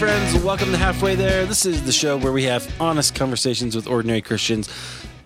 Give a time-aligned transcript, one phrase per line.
[0.00, 1.44] Friends, welcome to Halfway There.
[1.44, 4.66] This is the show where we have honest conversations with ordinary Christians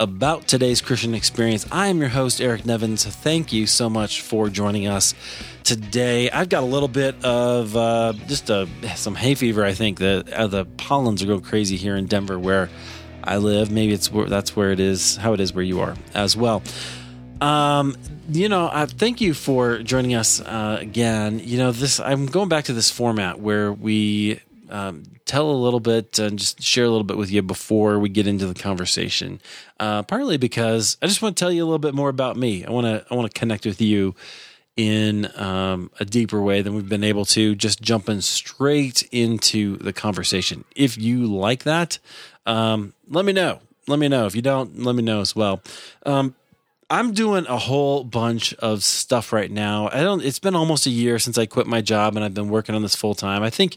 [0.00, 1.64] about today's Christian experience.
[1.70, 3.04] I am your host, Eric Nevins.
[3.06, 5.14] Thank you so much for joining us
[5.62, 6.28] today.
[6.28, 10.00] I've got a little bit of uh, just a, some hay fever, I think.
[10.00, 12.68] The, uh, the pollens are going crazy here in Denver where
[13.22, 13.70] I live.
[13.70, 16.64] Maybe it's where, that's where it is, how it is where you are as well.
[17.40, 17.96] Um,
[18.28, 21.38] you know, thank you for joining us uh, again.
[21.38, 24.40] You know, this I'm going back to this format where we
[24.74, 28.08] um, tell a little bit and just share a little bit with you before we
[28.08, 29.40] get into the conversation.
[29.78, 32.64] Uh, partly because I just want to tell you a little bit more about me.
[32.64, 34.16] I want to I want to connect with you
[34.76, 39.92] in um, a deeper way than we've been able to just jumping straight into the
[39.92, 40.64] conversation.
[40.74, 42.00] If you like that,
[42.44, 43.60] um, let me know.
[43.86, 44.26] Let me know.
[44.26, 45.62] If you don't, let me know as well.
[46.04, 46.34] Um,
[46.90, 49.88] I'm doing a whole bunch of stuff right now.
[49.92, 52.48] I don't it's been almost a year since I quit my job and I've been
[52.48, 53.44] working on this full time.
[53.44, 53.76] I think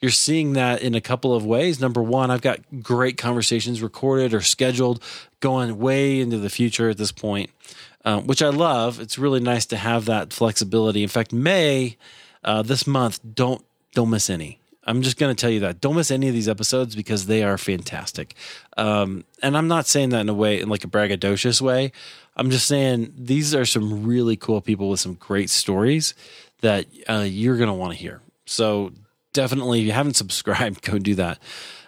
[0.00, 1.80] you're seeing that in a couple of ways.
[1.80, 5.02] Number one, I've got great conversations recorded or scheduled
[5.40, 7.50] going way into the future at this point,
[8.04, 9.00] um, which I love.
[9.00, 11.02] It's really nice to have that flexibility.
[11.02, 11.96] In fact, May
[12.44, 14.60] uh, this month, don't don't miss any.
[14.84, 15.82] I'm just going to tell you that.
[15.82, 18.34] Don't miss any of these episodes because they are fantastic.
[18.78, 21.92] Um, and I'm not saying that in a way, in like a braggadocious way.
[22.36, 26.14] I'm just saying these are some really cool people with some great stories
[26.62, 28.22] that uh, you're going to want to hear.
[28.46, 28.92] So
[29.38, 31.38] definitely, if you haven't subscribed, go do that.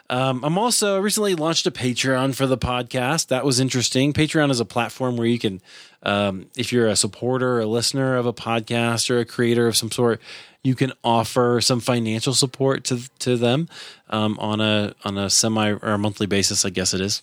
[0.09, 3.29] Um, I'm also recently launched a Patreon for the podcast.
[3.29, 4.13] That was interesting.
[4.13, 5.61] Patreon is a platform where you can,
[6.05, 9.91] um, if you're a supporter, a listener of a podcast, or a creator of some
[9.91, 10.21] sort,
[10.63, 13.69] you can offer some financial support to to them
[14.11, 16.65] um, on a on a semi or a monthly basis.
[16.65, 17.23] I guess it is.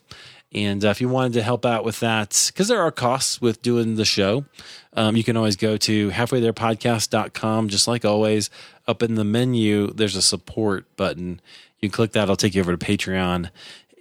[0.53, 3.61] And uh, if you wanted to help out with that, because there are costs with
[3.61, 4.45] doing the show,
[4.93, 7.67] um, you can always go to halfwaytherepodcast.com.
[7.69, 8.49] Just like always,
[8.87, 11.41] up in the menu, there's a support button.
[11.79, 13.49] You can click that, it'll take you over to Patreon,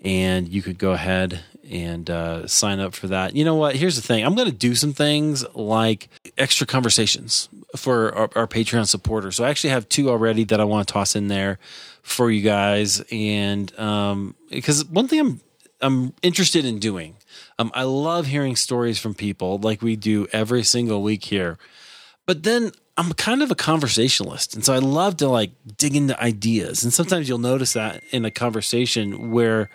[0.05, 3.35] and you could go ahead and uh, sign up for that.
[3.35, 3.77] You know what?
[3.77, 6.09] Here's the thing I'm going to do some things like
[6.39, 9.37] extra conversations for our, our Patreon supporters.
[9.37, 11.59] So I actually have two already that I want to toss in there
[12.03, 13.03] for you guys.
[13.11, 15.41] And um, because one thing I'm
[15.81, 17.17] I'm interested in doing.
[17.59, 21.59] Um, I love hearing stories from people like we do every single week here.
[22.27, 24.55] But then I'm kind of a conversationalist.
[24.55, 26.83] And so I love to like dig into ideas.
[26.83, 29.71] And sometimes you'll notice that in a conversation where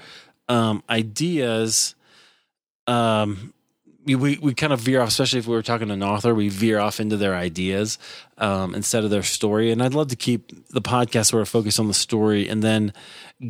[0.49, 1.95] um, ideas
[2.87, 3.53] um,
[4.05, 6.49] we, we kind of veer off, especially if we were talking to an author, we
[6.49, 7.97] veer off into their ideas
[8.37, 9.71] um, instead of their story.
[9.71, 12.93] And I'd love to keep the podcast sort of focused on the story and then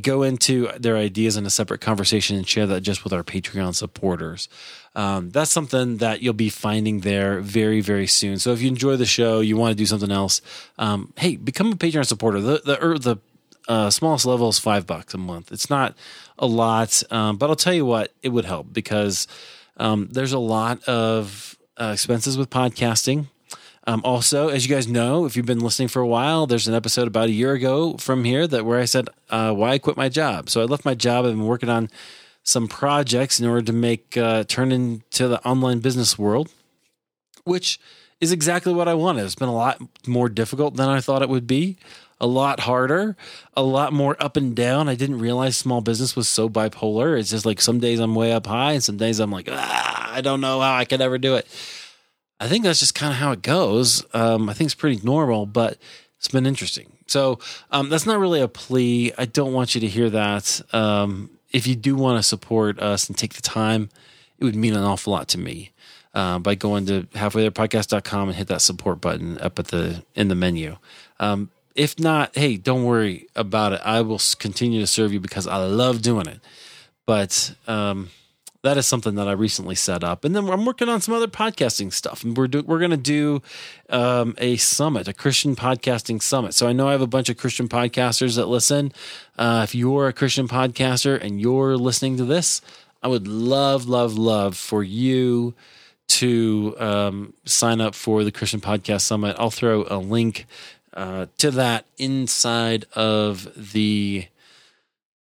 [0.01, 3.75] go into their ideas in a separate conversation and share that just with our Patreon
[3.75, 4.49] supporters.
[4.95, 8.37] Um, that's something that you'll be finding there very, very soon.
[8.37, 10.41] So if you enjoy the show, you want to do something else,
[10.77, 12.41] um, hey, become a Patreon supporter.
[12.41, 13.17] The, the, er, the,
[13.67, 15.51] uh, smallest level is five bucks a month.
[15.51, 15.95] It's not
[16.37, 19.27] a lot, um, but I'll tell you what, it would help because
[19.81, 23.27] um, there's a lot of uh, expenses with podcasting.
[23.87, 26.75] Um, also, as you guys know, if you've been listening for a while, there's an
[26.75, 29.97] episode about a year ago from here that where I said uh, why I quit
[29.97, 30.51] my job.
[30.51, 31.25] So I left my job.
[31.25, 31.89] I've been working on
[32.43, 36.51] some projects in order to make uh, turn into the online business world,
[37.43, 37.79] which
[38.19, 39.25] is exactly what I wanted.
[39.25, 41.77] It's been a lot more difficult than I thought it would be
[42.21, 43.17] a lot harder,
[43.55, 44.87] a lot more up and down.
[44.87, 47.19] I didn't realize small business was so bipolar.
[47.19, 50.13] It's just like some days I'm way up high and some days I'm like, ah,
[50.13, 51.47] I don't know how I could ever do it.
[52.39, 54.05] I think that's just kind of how it goes.
[54.13, 55.79] Um, I think it's pretty normal, but
[56.17, 56.91] it's been interesting.
[57.07, 57.39] So
[57.71, 59.11] um, that's not really a plea.
[59.17, 60.61] I don't want you to hear that.
[60.71, 63.89] Um, if you do want to support us and take the time,
[64.37, 65.71] it would mean an awful lot to me.
[66.13, 70.35] Uh, by going to halfwaytherepodcast.com and hit that support button up at the in the
[70.35, 70.75] menu.
[71.21, 73.81] Um, if not, hey, don't worry about it.
[73.83, 76.39] I will continue to serve you because I love doing it.
[77.05, 78.09] But um,
[78.63, 81.27] that is something that I recently set up, and then I'm working on some other
[81.27, 82.23] podcasting stuff.
[82.23, 83.41] And we're do, we're going to do
[83.89, 86.53] um, a summit, a Christian podcasting summit.
[86.53, 88.93] So I know I have a bunch of Christian podcasters that listen.
[89.37, 92.61] Uh, if you're a Christian podcaster and you're listening to this,
[93.01, 95.55] I would love, love, love for you
[96.07, 99.35] to um, sign up for the Christian Podcast Summit.
[99.39, 100.45] I'll throw a link
[100.93, 104.27] uh, to that inside of the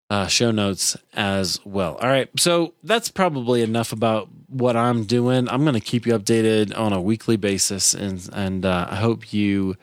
[0.09, 1.95] uh, show notes as well.
[1.95, 5.47] All right, so that's probably enough about what I'm doing.
[5.47, 9.31] I'm going to keep you updated on a weekly basis, and and uh, I hope
[9.31, 9.77] you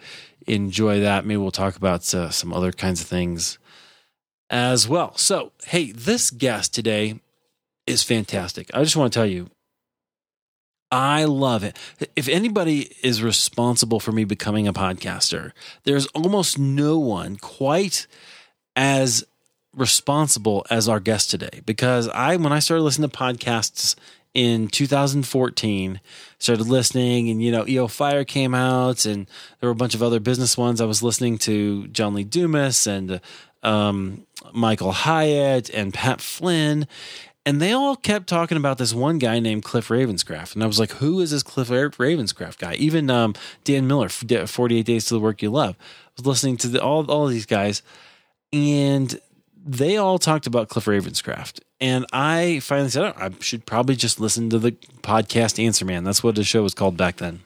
[0.46, 1.24] enjoy that.
[1.24, 3.58] Maybe we'll talk about uh, some other kinds of things
[4.50, 5.16] as well.
[5.16, 7.20] So, hey, this guest today
[7.86, 8.70] is fantastic.
[8.74, 9.48] I just want to tell you,
[10.90, 11.76] I love it.
[12.16, 15.52] If anybody is responsible for me becoming a podcaster,
[15.84, 18.06] there's almost no one quite
[18.74, 19.24] as
[19.74, 23.96] responsible as our guest today because I, when I started listening to podcasts
[24.34, 26.00] in 2014,
[26.38, 29.26] started listening and, you know, EO Fire came out and
[29.60, 30.80] there were a bunch of other business ones.
[30.80, 33.20] I was listening to John Lee Dumas and
[33.62, 36.86] um, Michael Hyatt and Pat Flynn.
[37.48, 40.52] And they all kept talking about this one guy named Cliff Ravenscraft.
[40.52, 42.74] And I was like, who is this Cliff Ravenscraft guy?
[42.74, 43.34] Even um,
[43.64, 45.74] Dan Miller, 48 Days to the Work You Love.
[45.80, 47.82] I was listening to the, all, all these guys.
[48.52, 49.18] And
[49.64, 51.60] they all talked about Cliff Ravenscraft.
[51.80, 56.04] And I finally said, oh, I should probably just listen to the podcast Answer Man.
[56.04, 57.40] That's what the show was called back then.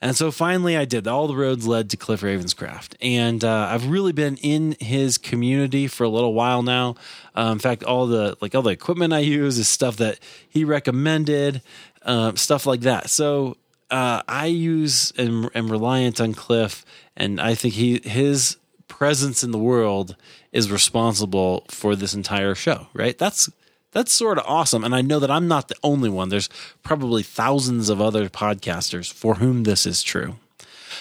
[0.00, 1.06] And so finally I did.
[1.08, 2.94] All the roads led to Cliff Ravenscraft.
[3.00, 6.96] And uh, I've really been in his community for a little while now.
[7.34, 10.64] Uh, in fact, all the like all the equipment I use is stuff that he
[10.64, 11.62] recommended,
[12.02, 13.10] uh, stuff like that.
[13.10, 13.56] So
[13.90, 16.84] uh, I use and am reliant on Cliff,
[17.16, 18.56] and I think he his
[18.88, 20.16] presence in the world
[20.52, 23.16] is responsible for this entire show, right?
[23.18, 23.50] That's
[23.92, 24.84] that's sort of awesome.
[24.84, 26.28] And I know that I'm not the only one.
[26.28, 26.48] There's
[26.82, 30.36] probably thousands of other podcasters for whom this is true.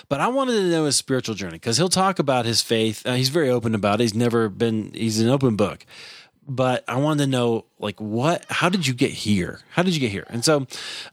[0.10, 3.06] But I wanted to know his spiritual journey because he'll talk about his faith.
[3.06, 4.04] Uh, he's very open about it.
[4.04, 5.86] He's never been, he's an open book.
[6.48, 9.62] But I wanted to know, like, what, how did you get here?
[9.72, 10.28] How did you get here?
[10.30, 10.68] And so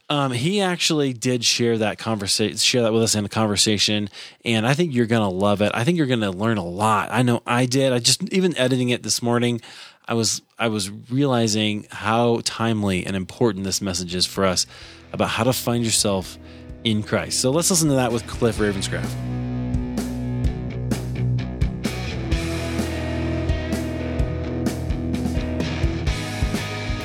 [0.07, 4.09] um, he actually did share that conversation, share that with us in a conversation.
[4.45, 5.71] And I think you're going to love it.
[5.73, 7.09] I think you're going to learn a lot.
[7.11, 7.93] I know I did.
[7.93, 9.59] I just, even editing it this morning,
[10.05, 14.65] I was I was realizing how timely and important this message is for us
[15.13, 16.37] about how to find yourself
[16.83, 17.39] in Christ.
[17.39, 19.09] So let's listen to that with Cliff Ravenscraft.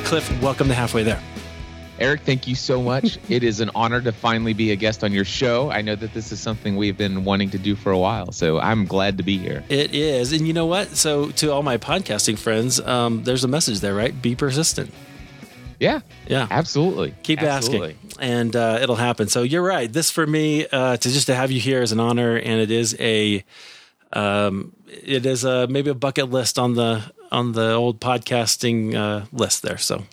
[0.04, 1.22] Cliff, welcome to Halfway There.
[2.00, 3.18] Eric, thank you so much.
[3.28, 5.70] it is an honor to finally be a guest on your show.
[5.70, 8.58] I know that this is something we've been wanting to do for a while, so
[8.58, 9.64] I'm glad to be here.
[9.68, 10.32] It is.
[10.32, 10.96] And you know what?
[10.96, 14.20] So, to all my podcasting friends, um, there's a message there, right?
[14.20, 14.92] Be persistent.
[15.80, 16.00] Yeah.
[16.26, 16.46] Yeah.
[16.50, 17.14] Absolutely.
[17.22, 17.96] Keep absolutely.
[18.04, 19.28] asking, and uh, it'll happen.
[19.28, 19.92] So, you're right.
[19.92, 22.70] This for me, uh, to just to have you here is an honor, and it
[22.70, 23.44] is a.
[24.10, 29.26] Um, it is a maybe a bucket list on the on the old podcasting uh,
[29.32, 29.76] list there.
[29.76, 30.04] So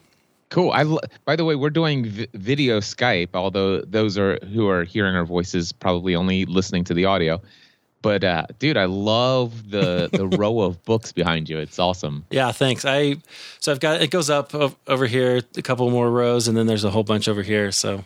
[0.56, 0.72] Cool.
[0.72, 0.86] I
[1.26, 5.26] by the way, we're doing v- video Skype, although those are who are hearing our
[5.26, 7.42] voices probably only listening to the audio.
[8.02, 11.58] But uh, dude, I love the the row of books behind you.
[11.60, 12.24] It's awesome.
[12.30, 12.86] Yeah, thanks.
[12.86, 13.18] I
[13.60, 14.56] so I've got it goes up
[14.88, 17.74] over here a couple more rows, and then there's a whole bunch over here.
[17.74, 18.06] So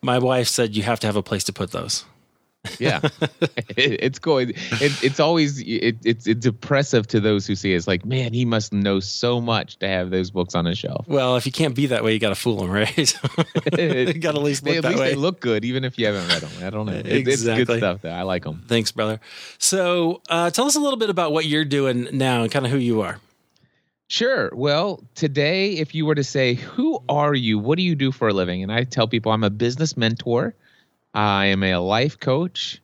[0.00, 2.04] my wife said you have to have a place to put those
[2.78, 3.00] yeah,
[3.76, 4.38] it, it's cool.
[4.38, 7.76] It, it's always it, it's it's impressive to those who see it.
[7.76, 11.06] It's like, man, he must know so much to have those books on his shelf.
[11.08, 12.96] Well, if you can't be that way, you got to fool them, right?
[12.98, 15.08] you got to at least look they, at that least way.
[15.10, 16.66] They look good, even if you haven't read them.
[16.66, 16.92] I don't know.
[16.92, 17.32] Exactly.
[17.32, 18.10] It's good stuff, though.
[18.10, 18.64] I like them.
[18.66, 19.20] Thanks, brother.
[19.58, 22.72] So, uh, tell us a little bit about what you're doing now and kind of
[22.72, 23.18] who you are.
[24.08, 24.50] Sure.
[24.54, 27.58] Well, today, if you were to say, Who are you?
[27.58, 28.62] What do you do for a living?
[28.62, 30.54] And I tell people I'm a business mentor.
[31.14, 32.80] I am a life coach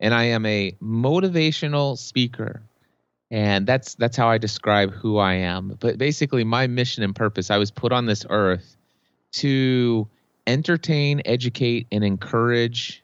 [0.00, 2.62] and I am a motivational speaker.
[3.30, 5.76] And that's that's how I describe who I am.
[5.80, 8.76] But basically my mission and purpose, I was put on this earth
[9.32, 10.06] to
[10.46, 13.02] entertain, educate and encourage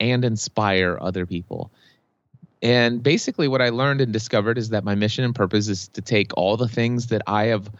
[0.00, 1.70] and inspire other people.
[2.62, 6.00] And basically what I learned and discovered is that my mission and purpose is to
[6.00, 7.70] take all the things that I have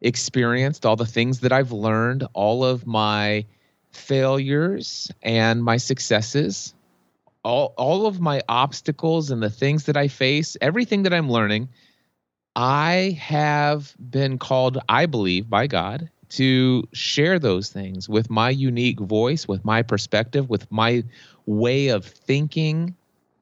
[0.00, 3.44] experienced, all the things that I've learned, all of my
[3.92, 6.74] failures and my successes,
[7.44, 11.68] all, all of my obstacles and the things that I face, everything that I'm learning,
[12.56, 19.00] I have been called, I believe, by God to share those things with my unique
[19.00, 21.04] voice, with my perspective, with my
[21.46, 22.94] way of thinking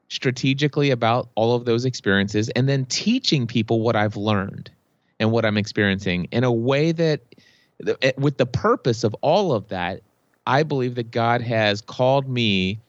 [0.09, 4.71] strategically about all of those experiences, and then teaching people what I've learned
[5.19, 7.21] and what I'm experiencing in a way that,
[8.17, 10.01] with the purpose of all of that,
[10.47, 12.79] I believe that God has called me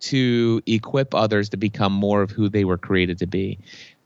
[0.00, 3.58] to equip others to become more of who they were created to be,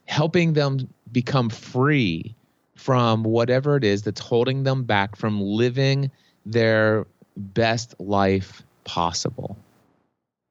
[0.07, 2.35] helping them become free
[2.77, 6.11] from whatever it is that's holding them back from living
[6.47, 9.57] their best life possible.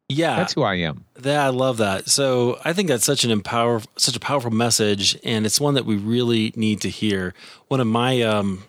[0.09, 1.05] Yeah, that's who I am.
[1.23, 2.09] Yeah, I love that.
[2.09, 5.85] So I think that's such an empower, such a powerful message, and it's one that
[5.85, 7.33] we really need to hear.
[7.67, 8.63] One of my um,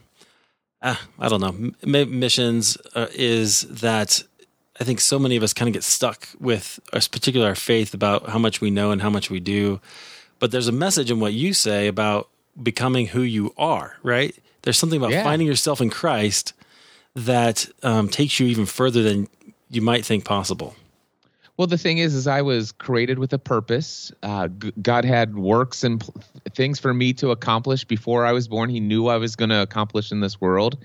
[0.83, 4.23] uh, I don't know, missions uh, is that
[4.81, 8.31] I think so many of us kind of get stuck with our particular faith about
[8.31, 9.81] how much we know and how much we do.
[10.39, 14.35] But there's a message in what you say about becoming who you are, right?
[14.63, 15.23] There's something about yeah.
[15.23, 16.55] finding yourself in Christ
[17.15, 19.29] that um, takes you even further than
[19.69, 20.75] you might think possible.
[21.61, 24.11] Well, the thing is, is I was created with a purpose.
[24.23, 26.15] Uh, G- God had works and pl-
[26.55, 28.71] things for me to accomplish before I was born.
[28.71, 30.79] He knew I was going to accomplish in this world,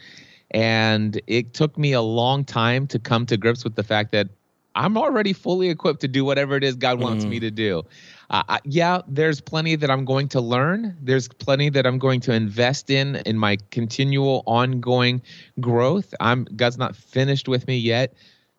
[0.52, 4.28] and it took me a long time to come to grips with the fact that
[4.76, 7.30] I'm already fully equipped to do whatever it is God wants Mm.
[7.30, 7.84] me to do.
[8.30, 10.98] Uh, I- yeah, there's plenty that I'm going to learn.
[11.02, 15.22] There's plenty that I'm going to invest in in my continual ongoing
[15.62, 16.14] growth.
[16.20, 18.14] I'm God's not finished with me yet.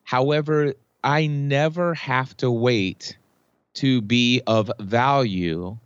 [0.05, 0.73] However,
[1.07, 3.17] I never have to wait
[3.75, 5.79] to be of value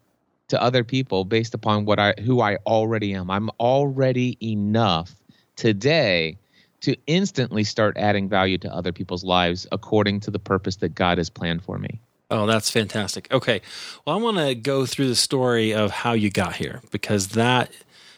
[0.49, 3.31] to other people based upon what I who I already am.
[3.31, 5.15] I'm already enough
[5.57, 6.39] today
[6.81, 11.19] to instantly start adding value to other people's lives according to the purpose that God
[11.19, 12.01] has planned for me.
[12.31, 13.31] Oh, that's fantastic.
[13.31, 13.61] Okay.
[14.07, 17.71] Well, I want to go through the story of how you got here because that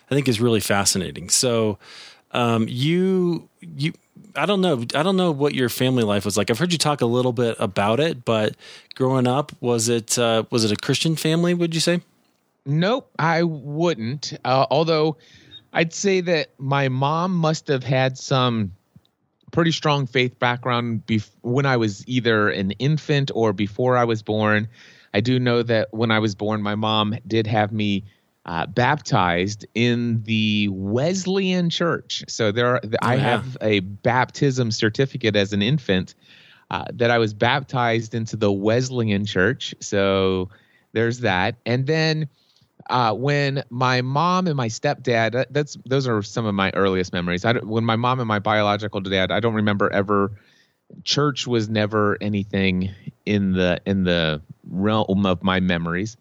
[0.09, 1.31] I think is really fascinating.
[1.31, 1.79] So,
[2.31, 3.93] um, you you
[4.37, 6.51] I don't know I don't know what your family life was like.
[6.51, 8.57] I've heard you talk a little bit about it, but
[8.95, 11.55] growing up, was it uh, was it a Christian family?
[11.55, 12.01] Would you say?
[12.65, 14.35] Nope, I wouldn't.
[14.45, 15.17] Uh, although
[15.73, 18.73] I'd say that my mom must have had some
[19.51, 24.23] pretty strong faith background bef- when I was either an infant or before I was
[24.23, 24.69] born.
[25.15, 28.05] I do know that when I was born, my mom did have me
[28.45, 32.25] uh, baptized in the Wesleyan Church.
[32.29, 33.21] So there, are, I yeah.
[33.21, 36.15] have a baptism certificate as an infant
[36.71, 39.75] uh, that I was baptized into the Wesleyan Church.
[39.81, 40.49] So
[40.93, 42.29] there's that, and then
[42.91, 47.45] uh, when my mom and my stepdad, that's those are some of my earliest memories
[47.45, 50.33] I, when my mom and my biological dad i don't remember ever
[51.05, 52.91] church was never anything
[53.25, 56.17] in the in the realm of my memories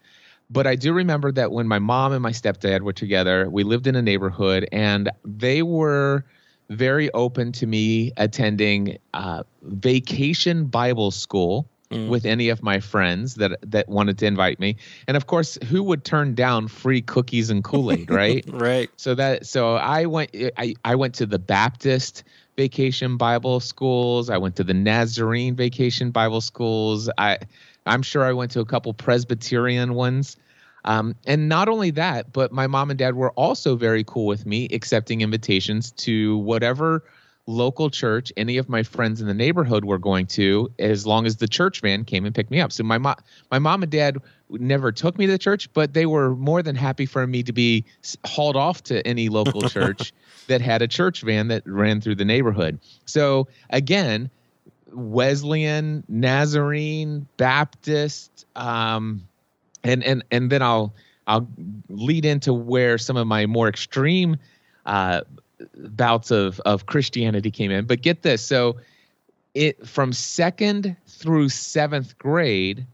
[0.51, 3.87] but i do remember that when my mom and my stepdad were together we lived
[3.87, 6.23] in a neighborhood and they were
[6.69, 12.07] very open to me attending uh, vacation bible school Mm.
[12.07, 14.77] with any of my friends that that wanted to invite me.
[15.09, 18.45] And of course, who would turn down free cookies and Kool-Aid, right?
[18.47, 18.89] Right.
[18.95, 22.23] so that so I went I, I went to the Baptist
[22.55, 24.29] vacation Bible schools.
[24.29, 27.09] I went to the Nazarene vacation Bible schools.
[27.17, 27.39] I
[27.85, 30.37] I'm sure I went to a couple Presbyterian ones.
[30.85, 34.45] Um, and not only that, but my mom and dad were also very cool with
[34.45, 37.03] me accepting invitations to whatever
[37.47, 41.37] local church any of my friends in the neighborhood were going to as long as
[41.37, 43.15] the church van came and picked me up so my mom
[43.49, 44.17] my mom and dad
[44.49, 47.51] never took me to the church but they were more than happy for me to
[47.51, 47.83] be
[48.25, 50.13] hauled off to any local church
[50.47, 54.29] that had a church van that ran through the neighborhood so again
[54.93, 59.27] wesleyan nazarene baptist um,
[59.83, 60.93] and and and then i'll
[61.27, 61.47] i'll
[61.89, 64.37] lead into where some of my more extreme
[64.85, 65.21] uh,
[65.77, 67.85] bouts of of Christianity came in.
[67.85, 68.77] But get this, so
[69.53, 72.85] it from second through seventh grade,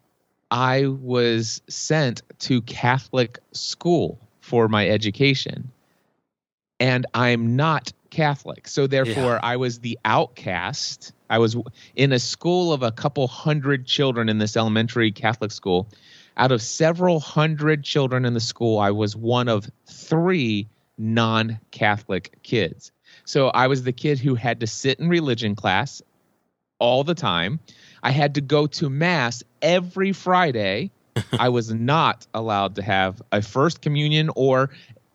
[0.52, 5.72] I was sent to Catholic school for my education,
[6.80, 9.40] and I'm not Catholic, so therefore Yeah.
[9.44, 11.14] I was the outcast.
[11.30, 11.56] I was
[11.96, 15.90] in a school of a couple hundred children in this elementary Catholic school.
[16.38, 20.68] Out of several hundred children in the school, I was one of three
[20.98, 22.92] non Catholic kids.
[23.26, 26.02] So I was the kid who had to sit in religion class
[26.80, 27.60] all the time.
[28.04, 30.92] I had to go to Mass every Friday.
[31.40, 34.70] I was not allowed to have a first communion or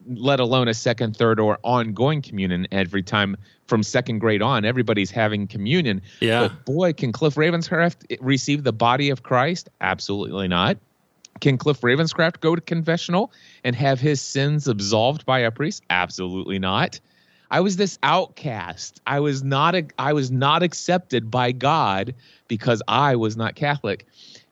[0.07, 4.65] let alone a second, third, or ongoing communion every time from second grade on.
[4.65, 6.03] Everybody's having communion.
[6.21, 6.49] Yeah.
[6.49, 9.69] But boy, can Cliff Ravenscraft receive the body of Christ?
[9.81, 10.77] Absolutely not.
[11.41, 13.33] Can Cliff Ravenscraft go to confessional
[13.65, 15.83] and have his sins absolved by a priest?
[15.91, 17.01] Absolutely not.
[17.51, 19.01] I was this outcast.
[19.07, 22.15] I was not a, I was not accepted by God
[22.49, 24.07] because I was not Catholic.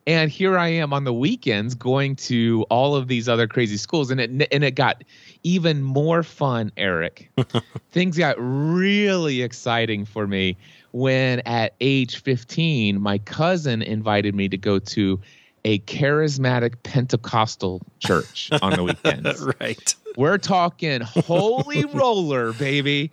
[0.07, 4.11] And here I am on the weekends going to all of these other crazy schools
[4.11, 5.05] and it and it got
[5.43, 7.31] even more fun, Eric.
[7.93, 10.57] Things got really exciting for me
[10.93, 15.21] when at age 15 my cousin invited me to go to
[15.65, 19.41] a charismatic Pentecostal church on the weekends.
[19.61, 19.95] right.
[20.17, 23.13] We're talking holy roller, baby.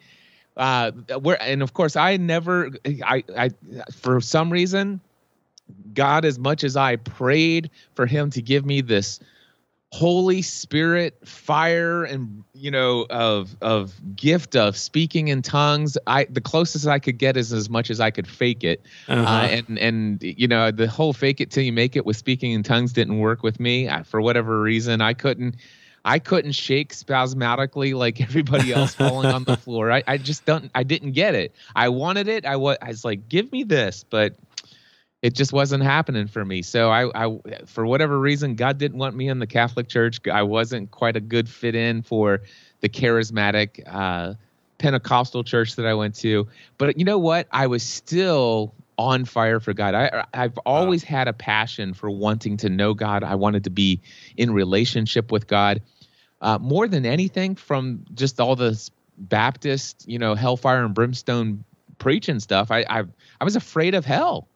[0.55, 0.91] Uh,
[1.22, 3.50] we're and of course I never, I, I,
[3.93, 5.01] for some reason,
[5.93, 9.19] God, as much as I prayed for Him to give me this
[9.94, 16.41] Holy Spirit fire and you know of of gift of speaking in tongues, I the
[16.41, 18.86] closest I could get is as much as I could fake it.
[19.08, 19.22] Uh-huh.
[19.22, 22.51] Uh, and and you know the whole fake it till you make it with speaking
[22.51, 25.00] in tongues didn't work with me I, for whatever reason.
[25.00, 25.56] I couldn't
[26.03, 29.89] I couldn't shake spasmodically like everybody else falling on the floor.
[29.89, 31.56] I, I just don't I didn't get it.
[31.77, 32.46] I wanted it.
[32.46, 34.36] I was I was like give me this, but
[35.21, 36.62] it just wasn't happening for me.
[36.62, 40.19] So I, I, for whatever reason, God didn't want me in the Catholic Church.
[40.31, 42.41] I wasn't quite a good fit in for
[42.81, 44.36] the charismatic uh,
[44.77, 46.47] Pentecostal church that I went to.
[46.77, 47.47] But you know what?
[47.51, 49.95] I was still on fire for God.
[49.95, 51.17] I, I've always wow.
[51.17, 53.24] had a passion for wanting to know God.
[53.24, 54.00] I wanted to be
[54.38, 55.81] in relationship with God.
[56.41, 61.63] Uh, more than anything, from just all this Baptist, you know, hellfire and brimstone
[61.97, 63.03] preaching stuff, I, I,
[63.41, 64.47] I was afraid of hell.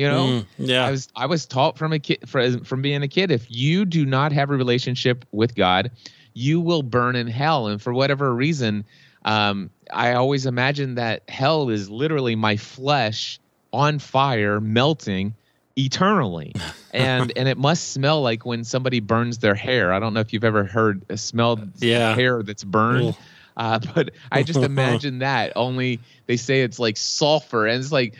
[0.00, 0.86] You know, mm, yeah.
[0.86, 3.30] I was I was taught from a kid from being a kid.
[3.30, 5.90] If you do not have a relationship with God,
[6.32, 7.66] you will burn in hell.
[7.66, 8.86] And for whatever reason,
[9.26, 13.38] um, I always imagine that hell is literally my flesh
[13.74, 15.34] on fire, melting
[15.76, 16.54] eternally.
[16.94, 19.92] and and it must smell like when somebody burns their hair.
[19.92, 22.14] I don't know if you've ever heard uh, smelled yeah.
[22.14, 23.14] hair that's burned.
[23.54, 25.52] Uh, but I just imagine that.
[25.56, 28.14] Only they say it's like sulfur, and it's like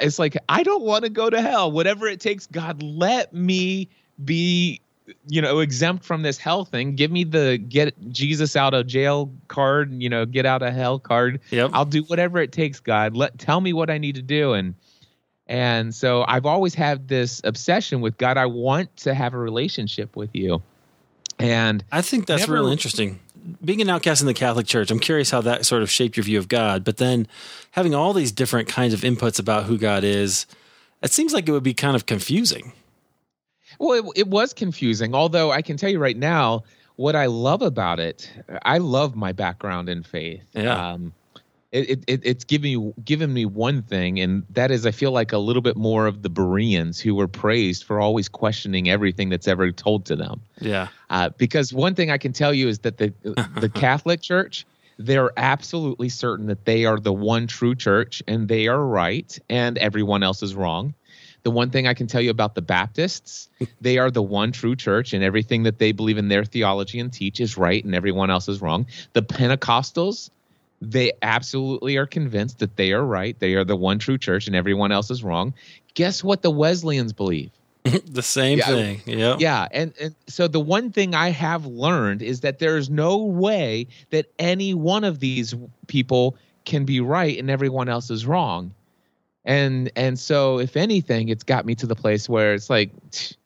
[0.00, 1.70] it's like I don't want to go to hell.
[1.70, 3.88] Whatever it takes, God, let me
[4.24, 4.80] be
[5.26, 6.94] you know exempt from this hell thing.
[6.94, 10.98] Give me the get jesus out of jail card you know get out of hell
[10.98, 11.40] card.
[11.50, 11.70] Yep.
[11.74, 13.16] i'll do whatever it takes god.
[13.16, 14.52] Let tell me what i need to do.
[14.52, 14.74] And
[15.48, 20.16] and so i've always had this obsession with god i want to have a relationship
[20.16, 20.62] with you.
[21.38, 23.18] And i think that's never, really interesting
[23.64, 26.24] being an outcast in the Catholic Church, I'm curious how that sort of shaped your
[26.24, 26.84] view of God.
[26.84, 27.26] But then
[27.72, 30.46] having all these different kinds of inputs about who God is,
[31.02, 32.72] it seems like it would be kind of confusing.
[33.78, 35.14] Well, it, it was confusing.
[35.14, 36.64] Although I can tell you right now,
[36.96, 38.30] what I love about it,
[38.64, 40.44] I love my background in faith.
[40.52, 40.92] Yeah.
[40.92, 41.14] Um,
[41.72, 45.32] it, it, it's giving me given me one thing, and that is I feel like
[45.32, 49.48] a little bit more of the Bereans who were praised for always questioning everything that's
[49.48, 50.42] ever told to them.
[50.60, 50.88] Yeah.
[51.08, 53.12] Uh, because one thing I can tell you is that the
[53.58, 54.66] the Catholic Church,
[54.98, 59.78] they're absolutely certain that they are the one true church, and they are right, and
[59.78, 60.92] everyone else is wrong.
[61.42, 63.48] The one thing I can tell you about the Baptists,
[63.80, 67.10] they are the one true church, and everything that they believe in their theology and
[67.10, 68.84] teach is right, and everyone else is wrong.
[69.14, 70.28] The Pentecostals,
[70.82, 73.38] they absolutely are convinced that they are right.
[73.38, 75.54] They are the one true church, and everyone else is wrong.
[75.94, 77.50] Guess what the Wesleyans believe?
[78.06, 79.00] the same yeah, thing.
[79.06, 79.36] Yeah.
[79.38, 79.68] Yeah.
[79.70, 84.26] And, and so the one thing I have learned is that there's no way that
[84.38, 85.54] any one of these
[85.88, 88.72] people can be right and everyone else is wrong
[89.44, 92.90] and and so if anything it's got me to the place where it's like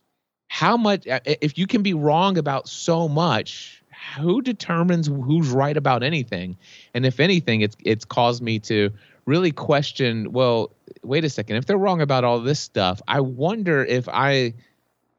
[0.49, 3.83] how much if you can be wrong about so much
[4.19, 6.57] who determines who's right about anything
[6.95, 8.91] and if anything it's it's caused me to
[9.27, 10.71] really question well
[11.03, 14.53] wait a second if they're wrong about all this stuff i wonder if i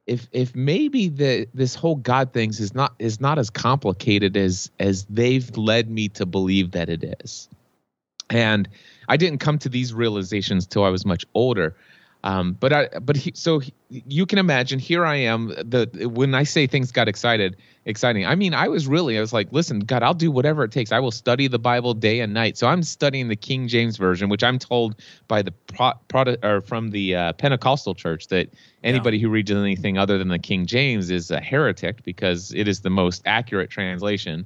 [0.05, 4.71] if if maybe the this whole god things is not is not as complicated as
[4.79, 7.49] as they've led me to believe that it is
[8.29, 8.67] and
[9.07, 11.75] I didn't come to these realizations till I was much older.
[12.27, 14.79] Um, but I, but he, so he, you can imagine.
[14.79, 15.47] Here I am.
[15.47, 18.25] The when I say things got excited, exciting.
[18.25, 19.17] I mean, I was really.
[19.17, 20.91] I was like, listen, God, I'll do whatever it takes.
[20.91, 22.57] I will study the Bible day and night.
[22.57, 26.59] So I'm studying the King James version, which I'm told by the pro, pro or
[26.59, 28.49] from the uh, Pentecostal church that
[28.83, 29.21] anybody yeah.
[29.21, 32.89] who reads anything other than the King James is a heretic because it is the
[32.89, 34.45] most accurate translation.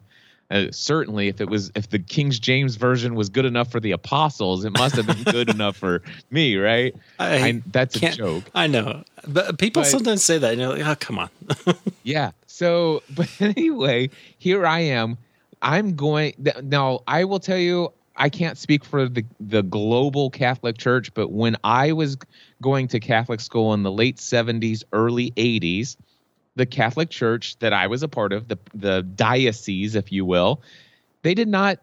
[0.52, 3.94] Uh, certainly, if it was if the King James version was good enough for the
[3.94, 6.94] apostles, it must have been good enough for me, right?
[7.20, 8.44] I, I that's a joke.
[8.54, 11.30] I know, but people but, sometimes say that, and you're like, "Oh, come on."
[12.04, 12.32] yeah.
[12.48, 14.10] So, but anyway,
[14.40, 15.18] here I am.
[15.62, 17.00] I'm going now.
[17.08, 21.56] I will tell you, I can't speak for the the global Catholic Church, but when
[21.64, 22.18] I was
[22.62, 25.96] going to Catholic school in the late '70s, early '80s
[26.56, 30.62] the Catholic Church that I was a part of, the the diocese, if you will,
[31.22, 31.80] they did not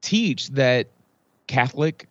[0.00, 0.88] teach that
[1.46, 2.08] Catholic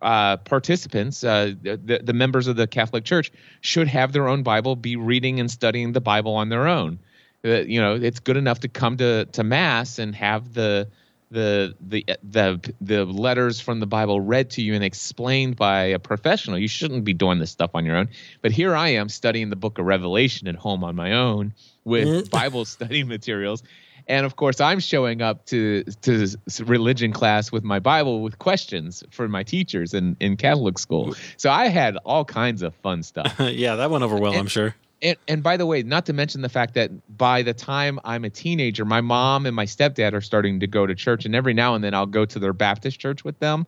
[0.00, 3.30] uh, participants, uh, the, the members of the Catholic Church,
[3.60, 6.98] should have their own Bible, be reading and studying the Bible on their own.
[7.44, 10.88] Uh, you know, it's good enough to come to to mass and have the
[11.32, 15.98] the the the the letters from the Bible read to you and explained by a
[15.98, 16.58] professional.
[16.58, 18.08] You shouldn't be doing this stuff on your own.
[18.42, 22.06] But here I am studying the book of Revelation at home on my own with
[22.06, 22.28] mm-hmm.
[22.30, 23.62] Bible study materials.
[24.06, 26.28] And of course, I'm showing up to to
[26.64, 31.14] religion class with my Bible with questions for my teachers in, in Catholic school.
[31.36, 33.34] So I had all kinds of fun stuff.
[33.40, 36.12] yeah, that went over well, and, I'm sure and, and by the way, not to
[36.12, 40.14] mention the fact that by the time I'm a teenager, my mom and my stepdad
[40.14, 42.52] are starting to go to church, and every now and then I'll go to their
[42.52, 43.66] Baptist church with them.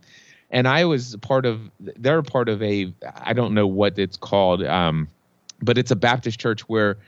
[0.51, 4.63] And I was part of, they're part of a, I don't know what it's called,
[4.63, 5.09] um,
[5.61, 6.99] but it's a Baptist church where,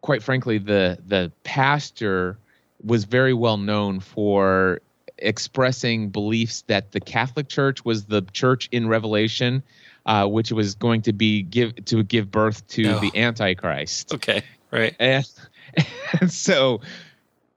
[0.00, 2.38] quite frankly, the the pastor
[2.82, 4.80] was very well known for
[5.18, 9.62] expressing beliefs that the Catholic Church was the church in Revelation
[10.08, 12.98] uh, which was going to be give to give birth to Oh.
[12.98, 14.12] the Antichrist.
[14.14, 14.42] Okay.
[14.72, 14.96] Right.
[14.98, 15.28] And,
[16.20, 16.80] and so,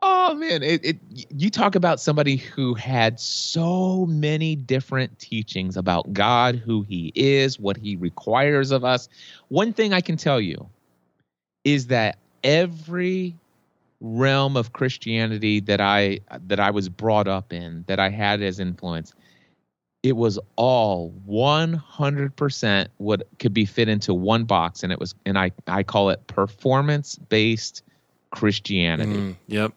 [0.01, 0.97] oh man, it, it
[1.29, 7.57] you talk about somebody who had so many different teachings about God, who He is,
[7.59, 9.07] what He requires of us.
[9.47, 10.67] One thing I can tell you
[11.63, 13.33] is that every
[14.01, 18.59] realm of Christianity that I that I was brought up in, that I had as
[18.59, 19.13] influence,
[20.03, 25.37] it was all 100% what could be fit into one box and it was and
[25.37, 27.83] I I call it performance based
[28.31, 29.13] Christianity.
[29.13, 29.73] Mm, yep.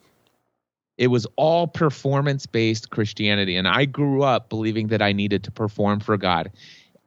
[0.96, 5.50] It was all performance based Christianity and I grew up believing that I needed to
[5.50, 6.50] perform for God.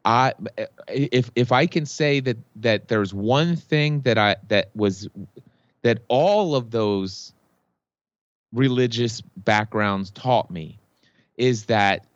[0.06, 0.34] I
[0.88, 5.08] if if I can say that that there's one thing that I that was
[5.82, 7.34] that all of those
[8.54, 10.78] religious backgrounds taught me
[11.38, 12.07] is that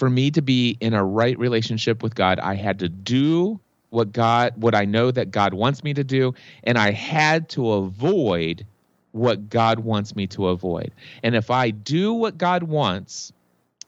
[0.00, 3.60] for me to be in a right relationship with God, I had to do
[3.90, 6.34] what God, what I know that God wants me to do,
[6.64, 8.64] and I had to avoid
[9.12, 10.92] what God wants me to avoid.
[11.22, 13.34] And if I do what God wants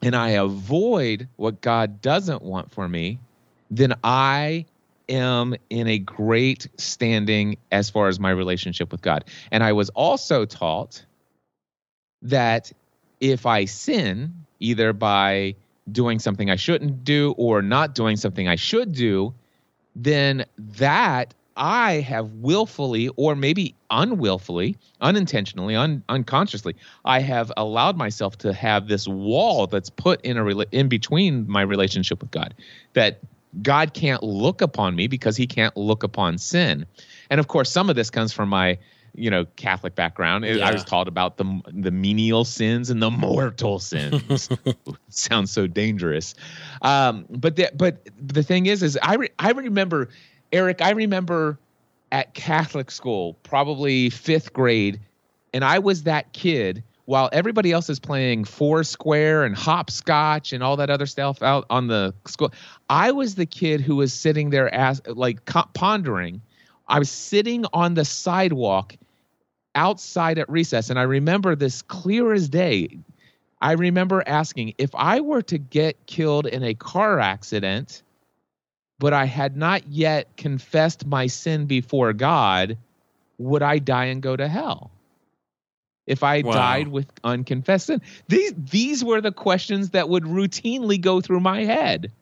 [0.03, 3.19] and I avoid what God doesn't want for me,
[3.71, 4.67] then I
[5.09, 9.25] am in a great standing as far as my relationship with God.
[9.51, 11.07] And I was also taught
[12.21, 12.71] that
[13.19, 15.55] if I sin, either by
[15.91, 19.35] doing something I shouldn't do or not doing something I should do,
[19.97, 28.39] then that I have willfully or maybe unwillfully, unintentionally, un- unconsciously, I have allowed myself
[28.39, 32.55] to have this wall that's put in a rela- in between my relationship with God
[32.95, 33.21] that
[33.61, 36.87] God can't look upon me because he can't look upon sin.
[37.29, 38.79] And of course, some of this comes from my
[39.15, 40.45] you know Catholic background.
[40.45, 40.73] I Yeah.
[40.73, 44.49] was taught about the the menial sins and the mortal sins.
[45.09, 46.35] Sounds so dangerous.
[46.83, 50.09] Um, but the, but the thing is, is I re, I remember
[50.53, 50.81] Eric.
[50.83, 51.59] I remember
[52.11, 55.01] at Catholic school, probably fifth grade,
[55.55, 56.83] and I was that kid.
[57.07, 61.89] While everybody else is playing Foursquare and hopscotch and all that other stuff out on
[61.89, 62.53] the school,
[62.89, 65.45] I was the kid who was sitting there as like
[65.75, 66.41] pondering.
[66.87, 68.95] I was sitting on the sidewalk
[69.75, 72.99] outside at recess, and I remember this clear as day.
[73.61, 78.03] I remember asking if I were to get killed in a car accident,
[78.99, 82.79] but I had not yet confessed my sin before God,
[83.39, 84.91] would I die and go to hell?
[86.07, 86.53] If I Wow.
[86.53, 91.65] died with unconfessed sin, these these were the questions that would routinely go through my
[91.65, 92.13] head,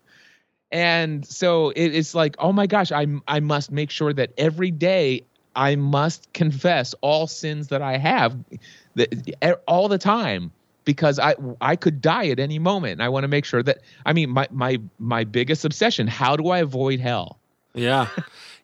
[0.71, 4.71] and so it, it's like, oh my gosh, I I must make sure that every
[4.71, 5.23] day
[5.61, 8.35] I must confess all sins that I have,
[9.69, 10.53] all the time
[10.85, 12.93] because I I could die at any moment.
[12.93, 16.07] And I want to make sure that I mean my my my biggest obsession.
[16.07, 17.39] How do I avoid hell?
[17.75, 18.09] Yeah.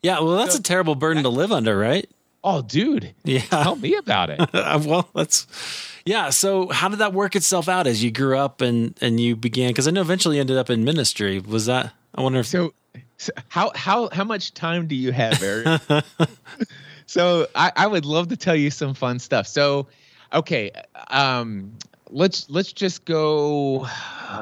[0.03, 0.21] Yeah.
[0.21, 2.09] Well, that's a terrible burden to live under, right?
[2.43, 3.41] Oh, dude, Yeah.
[3.41, 4.41] tell me about it.
[4.55, 5.47] Uh, well, that's
[6.05, 6.31] yeah.
[6.31, 9.69] So, how did that work itself out as you grew up and and you began?
[9.71, 11.41] Because I know eventually you ended up in ministry.
[11.41, 11.93] Was that?
[12.15, 12.47] I wonder if.
[12.47, 12.73] So,
[13.19, 15.81] so how how how much time do you have, Eric?
[17.07, 19.47] so I, I would love to tell you some fun stuff.
[19.47, 19.87] So,
[20.33, 20.71] okay,
[21.09, 21.73] um,
[22.11, 23.87] let's let's just go.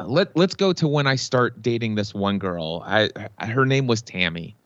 [0.07, 2.83] Let let's go to when I start dating this one girl.
[2.87, 4.57] I her name was Tammy.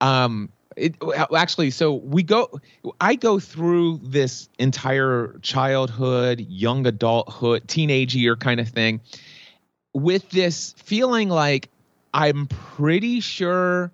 [0.00, 0.94] Um, it
[1.34, 2.60] actually so we go
[3.00, 9.00] i go through this entire childhood young adulthood teenage year kind of thing
[9.94, 11.70] with this feeling like
[12.12, 13.90] i'm pretty sure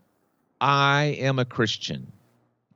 [0.61, 2.12] i am a christian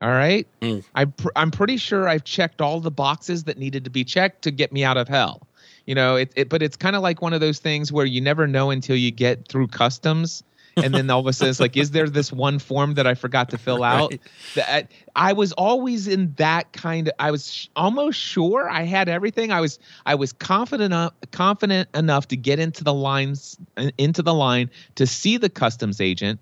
[0.02, 0.84] all right Mm.
[0.94, 4.42] I'm, pr- I'm pretty sure i've checked all the boxes that needed to be checked
[4.42, 5.46] to get me out of hell
[5.86, 8.20] you know it, it but it's kind of like one of those things where you
[8.20, 10.42] never know until you get through customs
[10.78, 13.14] and then all of a sudden it's like is there this one form that i
[13.14, 14.20] forgot to fill out Right.
[14.56, 19.08] that i was always in that kind of i was sh- almost sure i had
[19.08, 23.56] everything i was i was confident enough confident enough to get into the lines
[23.96, 26.38] into the line to see the customs agent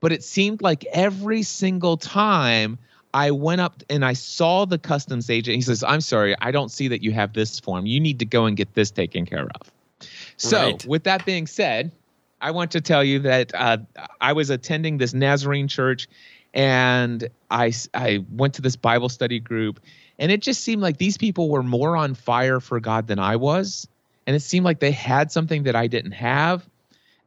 [0.00, 2.78] but it seemed like every single time
[3.14, 5.56] I went up and I saw the customs agent.
[5.56, 7.86] He says, I'm sorry, I don't see that you have this form.
[7.86, 10.08] You need to go and get this taken care of.
[10.36, 10.86] So, Right.
[10.86, 11.92] with that being said,
[12.40, 13.78] I want to tell you that uh,
[14.20, 16.08] I was attending this Nazarene church
[16.54, 19.80] and I, I went to this Bible study group,
[20.18, 23.36] and it just seemed like these people were more on fire for God than I
[23.36, 23.88] was.
[24.26, 26.68] And it seemed like they had something that I didn't have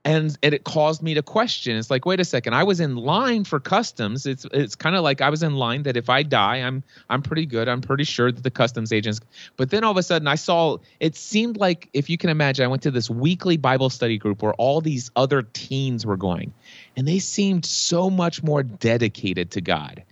[0.05, 1.75] and, it caused me to question.
[1.75, 4.27] It's like, wait a second, I was in line for customs.
[4.27, 7.23] It's it's kind of like I was in line that if I die, I'm I'm
[7.23, 7.67] pretty good.
[7.67, 9.19] I'm pretty sure that the customs agents.
[9.57, 12.63] But then all of a sudden, I saw it seemed like if you can imagine,
[12.63, 16.53] I went to this weekly Bible study group where all these other teens were going,
[16.95, 20.03] and they seemed so much more dedicated to God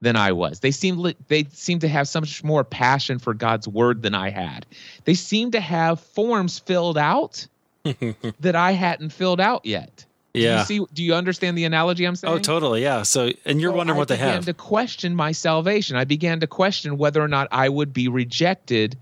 [0.00, 0.60] than I was.
[0.60, 4.30] They seemed they seemed to have so much more passion for God's word than I
[4.30, 4.64] had.
[5.04, 7.46] They seemed to have forms filled out
[8.40, 10.04] that I hadn't filled out yet.
[10.34, 10.64] Yeah.
[10.64, 10.92] Do you see?
[10.94, 12.34] Do you understand the analogy I'm oh, saying?
[12.34, 12.82] Oh, totally.
[12.82, 13.02] Yeah.
[13.02, 14.44] So, and you're So wondering I what they began have.
[14.46, 15.96] to question my salvation.
[15.96, 18.96] I began to question whether or not I would be rejected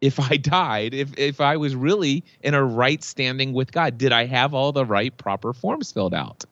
[0.00, 0.94] if I died.
[0.94, 4.72] If if I was really in a right standing with God, did I have all
[4.72, 6.44] the right proper forms filled out?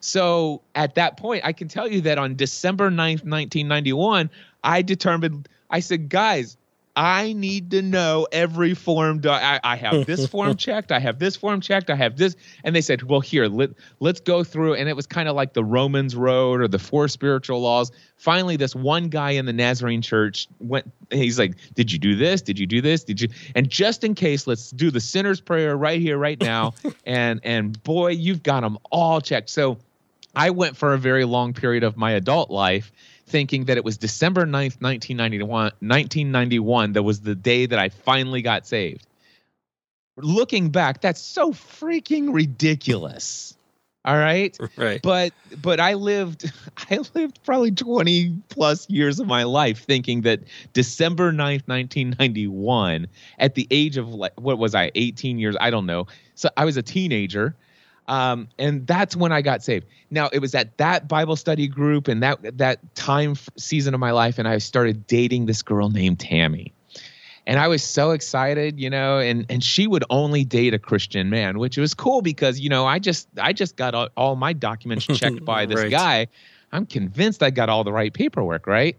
[0.00, 4.30] So at that point, I can tell you that on December 9th, 1991,
[4.62, 6.56] I determined, I said, guys,
[6.98, 9.20] I need to know every form.
[9.20, 10.90] Do- I, I have this form checked.
[10.90, 11.90] I have this form checked.
[11.90, 12.34] I have this.
[12.64, 14.74] And they said, well, here, let, let's go through.
[14.74, 17.92] And it was kind of like the Romans Road or the four spiritual laws.
[18.16, 22.42] Finally, this one guy in the Nazarene church went, he's like, did you do this?
[22.42, 23.04] Did you do this?
[23.04, 23.28] Did you?
[23.54, 26.74] And just in case, let's do the sinner's prayer right here, right now.
[27.06, 29.50] and, and boy, you've got them all checked.
[29.50, 29.78] So
[30.34, 32.90] I went for a very long period of my adult life
[33.28, 38.42] thinking that it was December 9th, 1991, 1991 that was the day that I finally
[38.42, 39.06] got saved.
[40.16, 43.56] Looking back, that's so freaking ridiculous.
[44.04, 44.56] All right?
[44.76, 45.02] Right.
[45.02, 46.50] But but I lived
[46.90, 50.40] I lived probably 20 plus years of my life thinking that
[50.72, 53.06] December 9th, 1991
[53.38, 56.06] at the age of like what was I 18 years, I don't know.
[56.34, 57.54] So I was a teenager
[58.08, 59.86] um, and that's when I got saved.
[60.10, 64.00] Now it was at that Bible study group and that that time f- season of
[64.00, 66.72] my life, and I started dating this girl named Tammy,
[67.46, 71.30] and I was so excited, you know, and and she would only date a Christian
[71.30, 74.52] man, which was cool because you know I just I just got all, all my
[74.52, 75.90] documents checked by this Right.
[75.90, 76.26] guy.
[76.72, 78.96] I'm convinced I got all the right paperwork, right?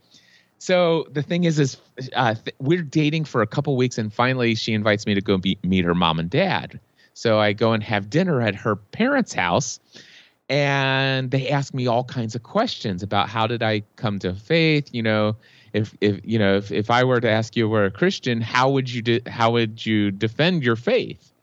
[0.58, 1.78] So the thing is, is
[2.16, 5.38] uh, th- we're dating for a couple weeks, and finally she invites me to go
[5.38, 6.80] be- meet her mom and dad.
[7.20, 9.82] So I go and have dinner at her parents' house,
[10.48, 14.88] and they ask me all kinds of questions about how did I come to faith.
[14.94, 15.36] You know,
[15.74, 18.70] if if you know if, if I were to ask you were a Christian, how
[18.70, 21.34] would you de- how would you defend your faith?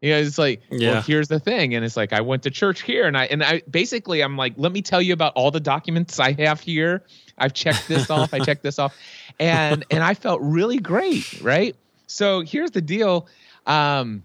[0.00, 0.92] You know, it's like, Yeah.
[0.92, 3.42] well, here's the thing, and it's like I went to church here, and I and
[3.42, 7.02] I basically I'm like, let me tell you about all the documents I have here.
[7.38, 8.96] I've checked this off, I checked this off,
[9.40, 11.74] and and I felt really great, right?
[12.06, 13.26] So here's the deal.
[13.66, 14.22] Um,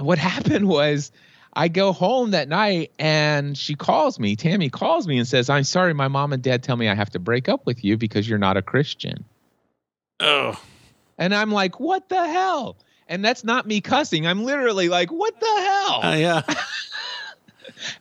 [0.00, 1.12] what happened was
[1.52, 4.36] I go home that night and she calls me.
[4.36, 7.10] Tammy calls me and says, I'm sorry, my mom and dad tell me I have
[7.10, 9.24] to break up with you because you're not a Christian.
[10.20, 10.60] Oh,
[11.18, 12.76] And I'm like, what the hell?
[13.08, 14.26] And that's not me cussing.
[14.26, 16.00] I'm literally like, what the hell?
[16.04, 16.42] uh, yeah.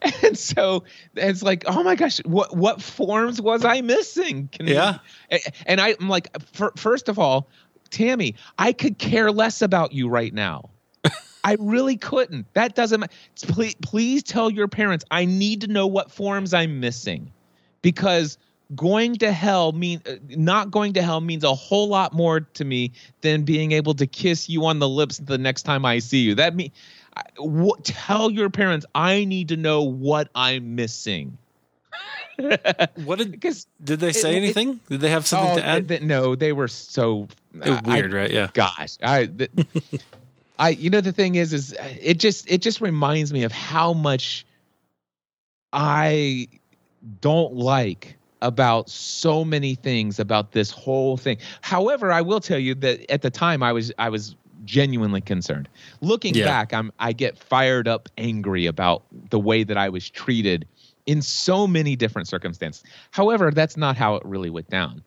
[0.23, 0.83] and so
[1.15, 4.49] it's like, oh my gosh, what what forms was I missing?
[4.51, 4.99] Can Yeah.
[5.31, 7.47] A- and I, I'm like, fir- first of all,
[7.89, 10.69] Tammy, I could care less about you right now.
[11.43, 12.45] I really couldn't.
[12.53, 13.05] That doesn't.
[13.41, 15.05] Please, please tell your parents.
[15.11, 17.31] I need to know what forms I'm missing,
[17.81, 18.37] because
[18.75, 22.65] going to hell mean uh, not going to hell means a whole lot more to
[22.65, 26.19] me than being able to kiss you on the lips the next time I see
[26.19, 26.35] you.
[26.35, 26.71] That mean,
[27.17, 28.85] I- what, tell your parents.
[28.93, 31.37] I need to know what I'm missing.
[33.03, 34.79] What did because did they say it- anything?
[34.89, 35.87] Did they have something oh, to add?
[35.89, 38.31] th- no, they were so It was I- weird, right?
[38.31, 38.47] Yeah.
[38.53, 39.51] gosh i th-
[40.59, 43.93] i you know the thing is is it just it just reminds me of how
[43.93, 44.45] much
[45.73, 46.47] i
[47.21, 52.75] don't like about so many things about this whole thing however i will tell you
[52.75, 55.67] that at the time i was i was genuinely concerned
[56.01, 56.45] looking Yeah.
[56.45, 60.67] back i'm i get fired up angry about the way that i was treated
[61.05, 65.01] in so many different circumstances however that's not how it really went down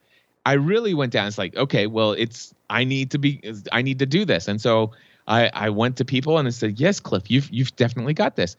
[0.45, 1.27] I really went down.
[1.27, 4.49] It's like, okay, well, it's I need to be I need to do this.
[4.49, 4.91] And so
[5.27, 8.55] I I went to people and I said, Yes, Cliff, you've you've definitely got this.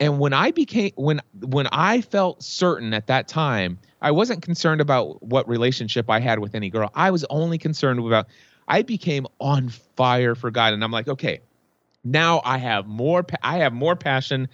[0.00, 4.80] And when I became when when I felt certain at that time, I wasn't concerned
[4.80, 6.90] about what relationship I had with any girl.
[6.94, 8.26] I was only concerned about
[8.68, 10.72] I became on fire for God.
[10.72, 11.40] And I'm like, okay,
[12.04, 14.48] now I have more I have more passion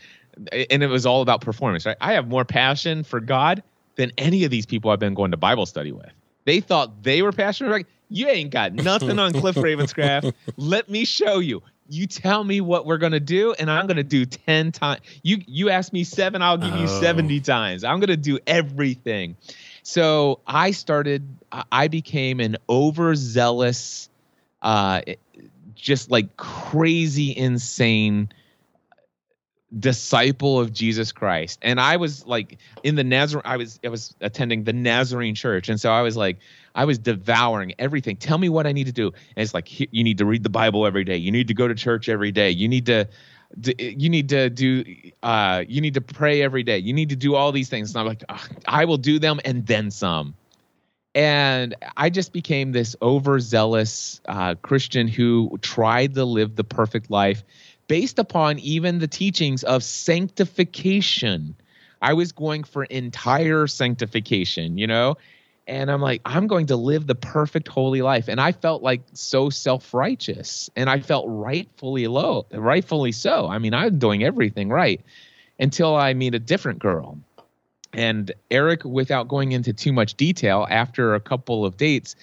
[0.52, 1.96] and it was all about performance, right?
[2.00, 3.62] I have more passion for God
[3.96, 6.10] than any of these people I've been going to Bible study with.
[6.44, 7.86] They thought they were passionate.
[8.08, 10.32] You ain't got nothing on Cliff Ravenscraft.
[10.56, 11.62] Let me show you.
[11.88, 15.00] You tell me what we're gonna do, and I'm gonna do ten times.
[15.22, 17.00] You you ask me seven, I'll give you Oh.
[17.00, 17.84] seventy times.
[17.84, 19.36] I'm gonna do everything.
[19.82, 21.22] So I started.
[21.52, 24.08] I- I became an overzealous,
[24.62, 25.02] uh,
[25.74, 28.30] just like crazy, insane
[29.78, 31.58] disciple of Jesus Christ.
[31.62, 35.68] And I was like in the Nazarene I was I was attending the Nazarene church
[35.68, 36.38] and so I was like
[36.74, 38.16] I was devouring everything.
[38.16, 39.08] Tell me what I need to do.
[39.08, 41.16] And it's like you need to read the Bible every day.
[41.16, 42.50] You need to go to church every day.
[42.50, 43.08] You need to
[43.78, 44.84] you need to do
[45.22, 46.78] uh you need to pray every day.
[46.78, 47.94] You need to do all these things.
[47.94, 48.24] And I'm like
[48.66, 50.34] I will do them and then some.
[51.16, 57.44] And I just became this overzealous uh, Christian who tried to live the perfect life
[57.88, 61.54] based upon even the teachings of sanctification.
[62.02, 65.16] I was going for entire sanctification, you know?
[65.66, 68.28] And I'm like, I'm going to live the perfect holy life.
[68.28, 70.68] And I felt like so self righteous.
[70.76, 73.48] And I felt rightfully low, rightfully so.
[73.48, 75.00] I mean, I'm doing everything right
[75.58, 77.18] until I meet a different girl.
[77.94, 82.16] And Eric, without going into too much detail, after a couple of dates,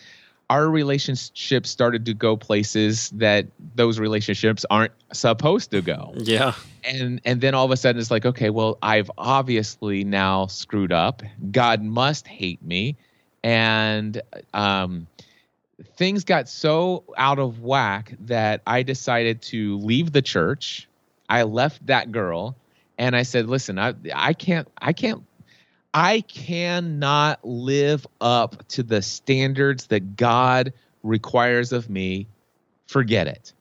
[0.51, 6.13] our relationship started to go places that those relationships aren't supposed to go.
[6.17, 6.55] Yeah.
[6.83, 10.91] And and then all of a sudden it's like, okay, well, I've obviously now screwed
[10.91, 11.23] up.
[11.51, 12.97] God must hate me.
[13.45, 14.21] And
[14.53, 15.07] um
[15.95, 20.89] things got so out of whack that I decided to leave the church.
[21.29, 22.57] I left that girl
[22.97, 25.23] and I said, "Listen, I I can't I can't
[25.93, 30.73] I cannot live up to the standards that God
[31.03, 32.27] requires of me.
[32.87, 33.53] Forget it.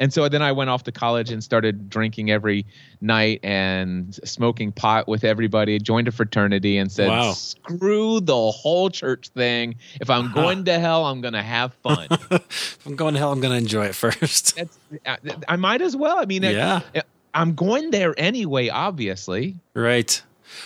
[0.00, 2.66] And so then I went off to college and started drinking every
[3.00, 7.32] night and smoking pot with everybody, joined a fraternity and said, wow.
[7.32, 9.76] screw the whole church thing.
[10.00, 10.34] If I'm uh-huh.
[10.34, 12.08] going to hell, I'm going to have fun.
[12.30, 14.58] if I'm going to hell, I'm going to enjoy it first.
[15.04, 15.16] Uh,
[15.48, 16.18] I might as well.
[16.18, 16.80] I mean, yeah.
[16.94, 17.02] I,
[17.34, 19.56] I'm going there anyway, obviously.
[19.74, 20.22] Right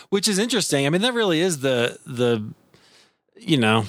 [0.08, 0.86] which is interesting.
[0.86, 2.44] I mean, that really is the the
[3.36, 3.84] you know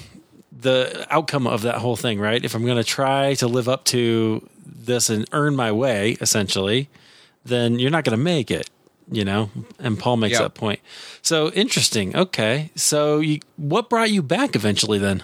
[0.52, 2.44] the outcome of that whole thing, right?
[2.44, 6.90] If I'm going to try to live up to this and earn my way, essentially,
[7.46, 8.70] then you're not going to make it,
[9.12, 9.50] you know.
[9.80, 10.42] And Paul makes yep.
[10.42, 10.80] that point.
[11.22, 12.16] So interesting.
[12.16, 15.24] Okay, so you, what brought you back eventually then?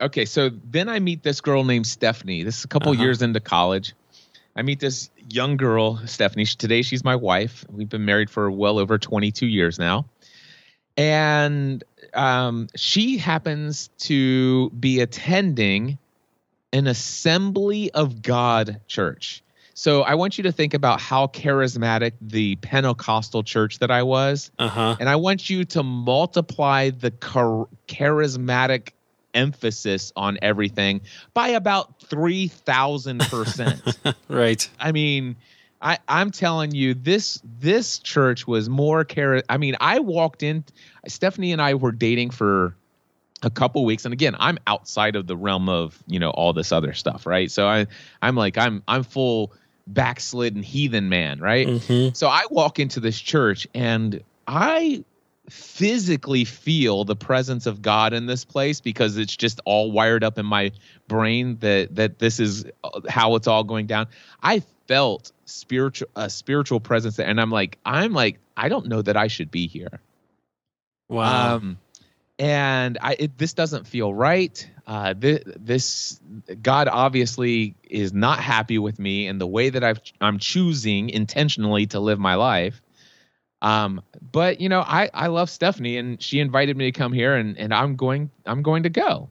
[0.00, 2.42] Okay, so then I meet this girl named Stephanie.
[2.42, 3.02] This is a couple uh-huh.
[3.02, 3.94] years into college.
[4.54, 6.44] I meet this young girl, Stephanie.
[6.44, 7.64] Today she's my wife.
[7.70, 10.06] We've been married for well over 22 years now.
[10.96, 15.98] And um, she happens to be attending
[16.72, 19.42] an Assembly of God church.
[19.74, 24.50] So I want you to think about how charismatic the Pentecostal church that I was.
[24.58, 24.96] Uh-huh.
[25.00, 28.90] And I want you to multiply the char- charismatic
[29.34, 31.02] emphasis on everything
[31.34, 34.14] by about 3000%.
[34.28, 34.68] right.
[34.78, 35.36] I mean,
[35.82, 40.64] I I'm telling you this this church was more care I mean, I walked in
[41.08, 42.76] Stephanie and I were dating for
[43.42, 46.70] a couple weeks and again, I'm outside of the realm of, you know, all this
[46.70, 47.50] other stuff, right?
[47.50, 47.86] So I
[48.22, 49.52] I'm like I'm I'm full
[49.88, 51.66] backslidden heathen man, right?
[51.66, 52.14] Mm-hmm.
[52.14, 55.04] So I walk into this church and I
[55.50, 60.38] physically feel the presence of God in this place because it's just all wired up
[60.38, 60.72] in my
[61.08, 62.64] brain that that this is
[63.08, 64.06] how it's all going down.
[64.42, 69.02] I felt spiritual a spiritual presence there, and I'm like I'm like I don't know
[69.02, 70.00] that I should be here.
[71.08, 71.56] Wow.
[71.56, 71.78] Um,
[72.38, 74.68] and I it, this doesn't feel right.
[74.86, 76.20] Uh, this, this
[76.60, 81.86] God obviously is not happy with me and the way that I've, I'm choosing intentionally
[81.88, 82.81] to live my life.
[83.62, 87.34] Um, but you know, I, I love Stephanie and she invited me to come here
[87.36, 89.28] and, and I'm going, I'm going to go.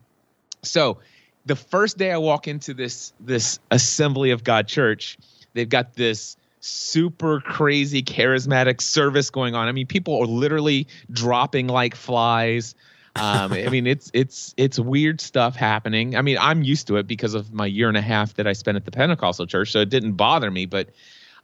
[0.62, 0.98] So
[1.44, 5.18] the first day I walk into this, this assembly of God church,
[5.52, 9.68] they've got this super crazy charismatic service going on.
[9.68, 12.74] I mean, people are literally dropping like flies.
[13.16, 16.16] Um, I mean, it's it's it's weird stuff happening.
[16.16, 18.54] I mean, I'm used to it because of my year and a half that I
[18.54, 20.64] spent at the Pentecostal church, so it didn't bother me.
[20.64, 20.88] But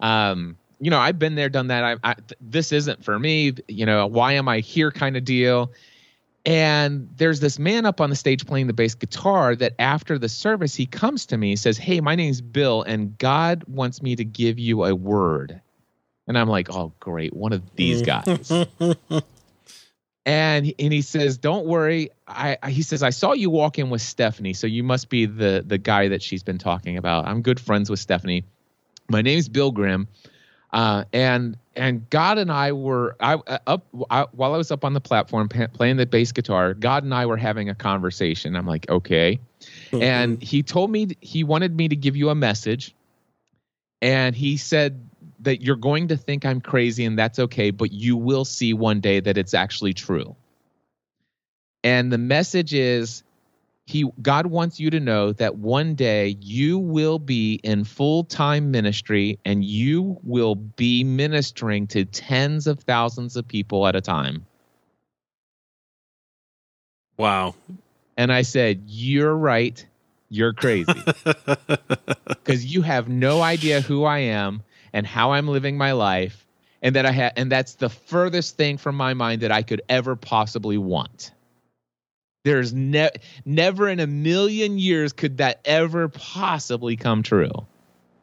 [0.01, 1.85] um, you know, I've been there, done that.
[1.85, 3.55] I, I this isn't for me.
[3.67, 4.91] You know, why am I here?
[4.91, 5.73] Kind of deal.
[6.47, 10.29] And there's this man up on the stage playing the bass guitar that after the
[10.29, 14.25] service, he comes to me, says, Hey, my name's Bill, and God wants me to
[14.25, 15.61] give you a word.
[16.27, 18.07] And I'm like, Oh, great, one of these mm.
[18.07, 18.97] guys.
[20.25, 22.11] and, and he says, Don't worry.
[22.27, 25.65] I, he says, I saw you walk in with Stephanie, so you must be the,
[25.67, 27.27] the guy that she's been talking about.
[27.27, 28.45] I'm good friends with Stephanie.
[29.11, 30.09] My name's Bill Grim.
[30.73, 34.85] Uh, and and God and I were I uh, up I, while I was up
[34.85, 36.75] on the platform playing the bass guitar.
[36.75, 38.55] God and I were having a conversation.
[38.55, 40.03] I'm like, okay, mm-hmm.
[40.03, 42.95] and he told me he wanted me to give you a message,
[44.03, 45.09] and he said
[45.41, 49.01] that you're going to think I'm crazy, and that's okay, but you will see one
[49.01, 50.37] day that it's actually true.
[51.85, 53.23] And the message is,
[53.89, 59.39] he God wants you to know that one day you will be in full-time ministry
[59.47, 64.45] and you will be ministering to tens of thousands of people at a time.
[67.17, 67.55] Wow.
[68.19, 69.85] And I said, "You're right.
[70.29, 70.93] You're crazy."
[72.45, 74.63] Cuz you have no idea who I am
[74.93, 76.47] and how I'm living my life
[76.83, 79.81] and that I had and that's the furthest thing from my mind that I could
[79.89, 81.33] ever possibly want.
[82.49, 83.11] There's ne-
[83.45, 87.51] never in a million years could that ever possibly come true.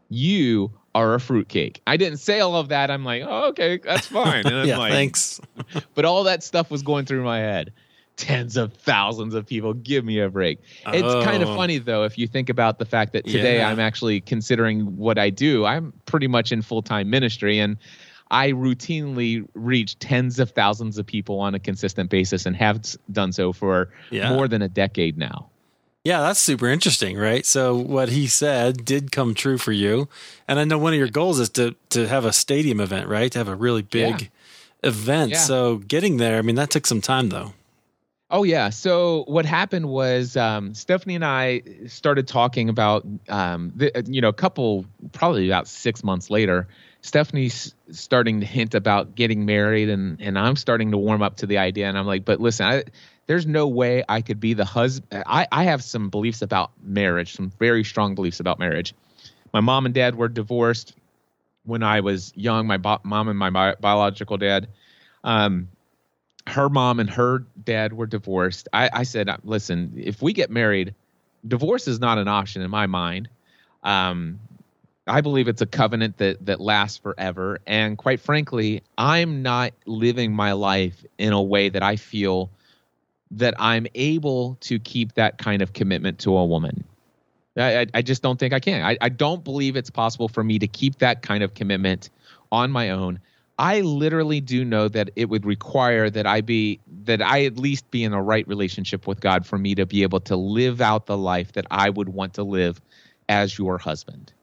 [0.10, 1.82] You are a fruitcake.
[1.86, 2.90] I didn't say all of that.
[2.90, 4.46] I'm like, oh, okay, that's fine.
[4.48, 5.40] And I'm yeah, like, thanks.
[5.94, 7.72] but all that stuff was going through my head.
[8.18, 9.74] Tens of thousands of people.
[9.74, 10.60] Give me a break.
[10.88, 11.22] It's Oh.
[11.24, 11.56] kind of oh.
[11.56, 13.70] funny though if you think about the fact that today Yeah.
[13.70, 15.66] I'm actually considering what I do.
[15.66, 17.76] I'm pretty much in full time ministry and
[18.36, 22.82] I routinely reach tens of thousands of people on a consistent basis and have
[23.12, 24.34] done so for Yeah.
[24.34, 25.48] more than a decade now.
[26.04, 27.46] Yeah, that's super interesting, right?
[27.46, 30.08] So what he said did come true for you.
[30.48, 33.32] And I know one of your goals is to to have a stadium event, right?
[33.32, 34.30] To have a really big
[34.84, 35.32] event.
[35.32, 35.38] Yeah.
[35.40, 37.54] So getting there, I mean, that took some time though.
[38.32, 38.70] Oh yeah.
[38.70, 44.30] So what happened was um, Stephanie and I started talking about, um, the, you know,
[44.30, 46.68] a couple, probably about six months later.
[47.06, 51.46] Stephanie's starting to hint about getting married, and and I'm starting to warm up to
[51.46, 51.88] the idea.
[51.88, 52.84] And I'm like, but listen, I,
[53.28, 55.24] there's no way I could be the husband.
[55.28, 58.96] I I have some beliefs about marriage, some very strong beliefs about marriage.
[59.54, 60.96] My mom and dad were divorced
[61.64, 62.66] when I was young.
[62.66, 64.68] My bo- mom and my bi- biological dad.
[65.24, 65.70] Um,
[66.48, 68.68] her mom and her dad were divorced.
[68.74, 70.96] I, I said, listen, if we get married,
[71.48, 73.30] divorce is not an option in my mind.
[73.84, 74.40] Um,
[75.08, 77.60] I believe it's a covenant that that lasts forever.
[77.68, 82.50] And quite frankly, I'm not living my life in a way that I feel
[83.32, 86.84] that I'm able to keep that kind of commitment to a woman.
[87.58, 88.82] I, I- just don't think I can.
[88.84, 92.10] I, I don't believe it's possible for me to keep that kind of commitment
[92.52, 93.20] on my own.
[93.58, 97.90] I literally do know that it would require that I be that I at least
[97.92, 101.06] be in a right relationship with God for me to be able to live out
[101.06, 102.82] the life that I would want to live
[103.30, 104.34] as your husband.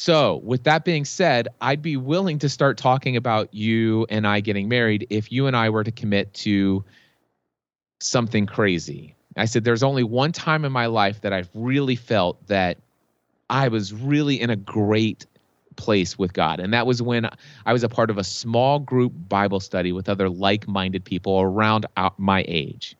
[0.00, 4.38] So, with that being said, I'd be willing to start talking about you and I
[4.38, 6.84] getting married if you and I were to commit to
[7.98, 9.16] something crazy.
[9.36, 12.78] I said, There's only one time in my life that I've really felt that
[13.50, 15.26] I was really in a great
[15.74, 16.60] place with God.
[16.60, 17.28] And that was when
[17.66, 21.40] I was a part of a small group Bible study with other like minded people
[21.40, 21.86] around
[22.18, 22.96] my age.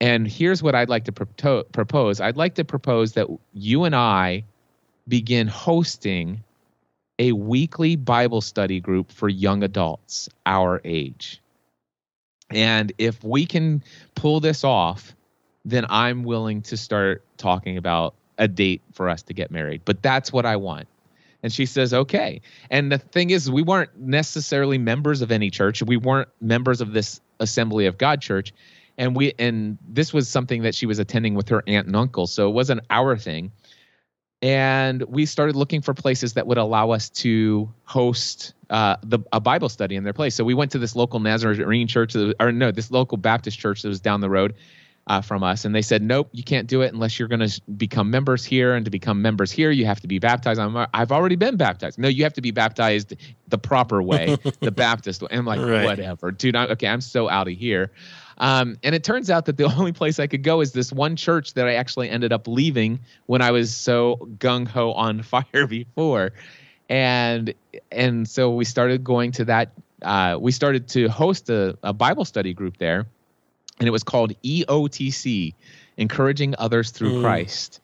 [0.00, 3.96] And here's what I'd like to propo- propose I'd like to propose that you and
[3.96, 4.44] I
[5.08, 6.42] begin hosting
[7.18, 11.40] a weekly Bible study group for young adults our age.
[12.50, 13.82] And if we can
[14.14, 15.14] pull this off,
[15.64, 19.82] then I'm willing to start talking about a date for us to get married.
[19.84, 20.88] But that's what I want.
[21.42, 22.40] And she says, okay.
[22.70, 25.82] And the thing is, we weren't necessarily members of any church.
[25.82, 28.52] We weren't members of this Assembly of God church.
[28.98, 32.26] And we and this was something that she was attending with her aunt and uncle.
[32.26, 33.50] So it wasn't our thing.
[34.42, 39.38] And we started looking for places that would allow us to host uh, the a
[39.40, 40.34] Bible study in their place.
[40.34, 43.88] So we went to this local Nazarene church, or no, this local Baptist church that
[43.88, 44.54] was down the road
[45.06, 47.60] uh, from us, and they said, "Nope, you can't do it unless you're going to
[47.76, 48.74] become members here.
[48.74, 51.98] And to become members here, you have to be baptized." I'm, I've already been baptized.
[51.98, 53.14] No, you have to be baptized
[53.48, 55.28] the proper way, the Baptist way.
[55.30, 55.84] And I'm like, Right.
[55.84, 56.56] whatever, dude.
[56.56, 57.92] I, okay, I'm so out of here.
[58.38, 61.16] Um, and it turns out that the only place I could go is this one
[61.16, 65.66] church that I actually ended up leaving when I was so gung ho on fire
[65.66, 66.32] before,
[66.88, 67.54] and
[67.90, 69.72] and so we started going to that.
[70.02, 73.06] Uh, we started to host a, a Bible study group there,
[73.78, 75.54] and it was called EOTC,
[75.96, 77.20] Encouraging Others Through Mm.
[77.20, 77.78] Christ.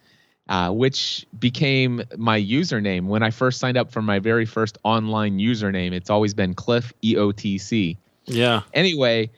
[0.50, 5.38] Uh, which became my username when I first signed up for my very first online
[5.38, 5.92] username.
[5.92, 8.62] It's always been Cliff EOTC Yeah.
[8.72, 9.30] anyway,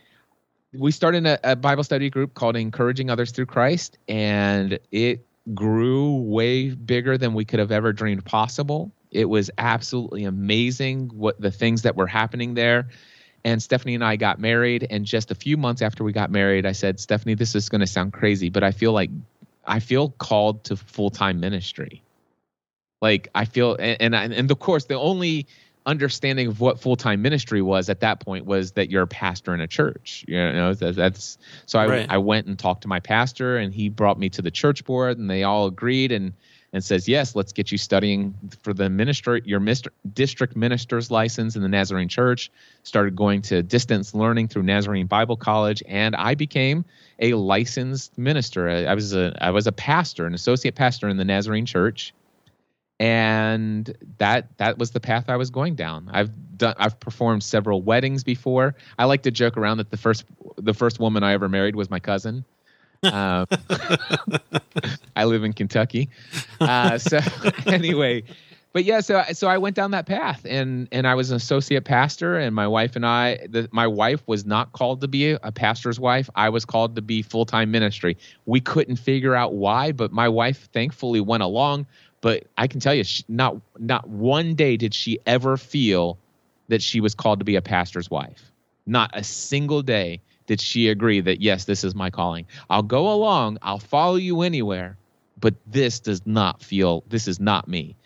[0.73, 6.17] we started a, a Bible study group called Encouraging Others Through Christ, and it grew
[6.17, 8.93] way bigger than we could have ever dreamed possible.
[9.11, 12.89] It was absolutely amazing what the things that were happening there.
[13.43, 16.67] And Stephanie and I got married, and just a few months after we got married,
[16.67, 19.11] I said, Stephanie, this is going to sound crazy, but I feel like
[19.67, 22.03] I feel called to full time ministry.
[23.01, 25.47] Like I feel, and, and and of course, the only
[25.91, 29.53] understanding of what full time ministry was at that point was that you're a pastor
[29.53, 30.25] in a church.
[30.29, 31.37] You know, that, that's
[31.67, 32.07] so I Right.
[32.09, 35.19] I went and talked to my pastor, and he brought me to the church board,
[35.19, 36.33] and they all agreed, and
[36.73, 38.33] and says, "Yes, let's get you studying
[38.63, 42.51] for the minister, your mister, district minister's license in the Nazarene Church."
[42.85, 46.85] Started going to distance learning through Nazarene Bible College, and I became
[47.19, 48.69] a licensed minister.
[48.69, 52.15] I, I was a I was a pastor, an associate pastor in the Nazarene Church,
[53.01, 56.09] and that that was the path I was going down.
[56.13, 58.77] I've done I've performed several weddings before.
[58.99, 60.25] I like to joke around that the first
[60.57, 62.45] the first woman I ever married was my cousin.
[63.03, 63.47] Uh,
[65.17, 66.11] I live in Kentucky,
[66.61, 67.21] uh, so
[67.67, 68.23] anyway,
[68.75, 71.85] but yeah, so so I went down that path, and and I was an associate
[71.85, 75.41] pastor, and my wife and I, the, my wife was not called to be a,
[75.43, 76.29] a pastor's wife.
[76.35, 78.19] I was called to be full time ministry.
[78.45, 81.87] We couldn't figure out why, but my wife thankfully went along.
[82.21, 86.19] But I can tell you, she, not not one day did she ever feel
[86.69, 88.51] that she was called to be a pastor's wife.
[88.87, 92.47] Not a single day did she agree that yes, this is my calling.
[92.69, 94.97] I'll go along, I'll follow you anywhere,
[95.39, 97.97] but this does not feel this is not me.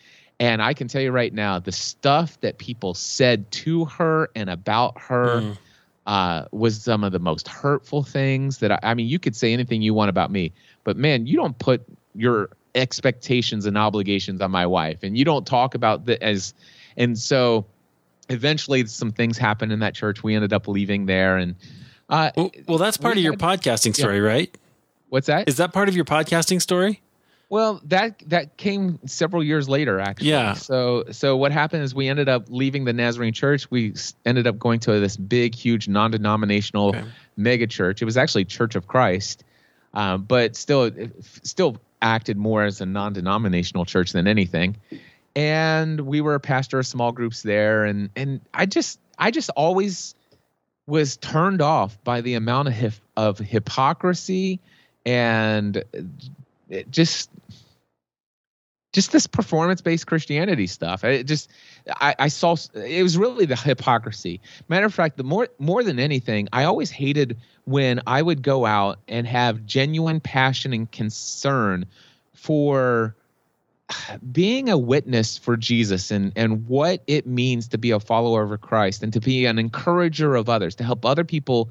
[0.40, 4.50] And I can tell you right now, the stuff that people said to her and
[4.50, 5.58] about her mm.
[6.06, 9.52] uh, was some of the most hurtful things that I, I mean, you could say
[9.52, 10.52] anything you want about me,
[10.82, 11.82] but man, you don't put
[12.14, 16.54] your expectations and obligations on my wife, and you don't talk about the as,
[16.96, 17.66] and so
[18.28, 20.22] eventually some things happened in that church.
[20.22, 21.54] We ended up leaving there, and
[22.08, 24.22] uh, well, well, that's part of your podcasting story, yeah.
[24.22, 24.58] right?
[25.08, 25.48] What's that?
[25.48, 27.00] Is that part of your podcasting story?
[27.50, 30.30] Well, that that came several years later, actually.
[30.30, 30.54] Yeah.
[30.54, 33.70] So so what happened is we ended up leaving the Nazarene Church.
[33.70, 33.94] We
[34.24, 37.04] ended up going to this big, huge, non-denominational okay.
[37.36, 38.02] mega church.
[38.02, 39.44] It was actually Church of Christ,
[39.92, 40.90] um, but still
[41.42, 44.76] still acted more as a non-denominational church than anything.
[45.34, 49.50] And we were a pastor of small groups there, and and I just I just
[49.56, 50.14] always
[50.86, 54.60] was turned off by the amount of hip, of hypocrisy
[55.04, 55.82] and
[56.90, 57.30] just
[58.92, 61.02] just this performance based Christianity stuff.
[61.02, 61.50] It just
[61.88, 64.40] I, I, saw it was really the hypocrisy.
[64.68, 68.64] Matter of fact, the more more than anything, I always hated when I would go
[68.64, 71.86] out and have genuine passion and concern
[72.32, 73.14] for
[74.32, 78.60] being a witness for Jesus and, and what it means to be a follower of
[78.60, 81.70] Christ and to be an encourager of others, to help other people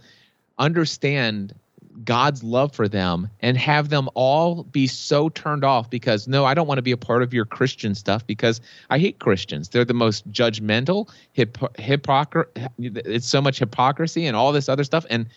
[0.58, 1.56] understand
[2.04, 6.54] God's love for them and have them all be so turned off because no, I
[6.54, 9.70] don't want to be a part of your Christian stuff because I hate Christians.
[9.70, 12.48] They're the most judgmental, hip, hypocr-
[12.80, 15.06] it's so much hypocrisy and all this other stuff.
[15.10, 15.28] And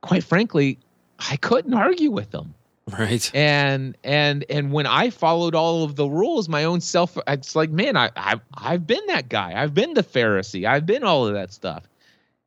[0.00, 0.78] quite frankly,
[1.18, 2.54] I couldn't argue with them.
[2.90, 3.30] Right.
[3.32, 7.70] And and and when I followed all of the rules, my own self, it's like,
[7.70, 9.60] man, I I've I've been that guy.
[9.60, 10.66] I've been the Pharisee.
[10.66, 11.84] I've been all of that stuff.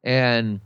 [0.04, 0.60] And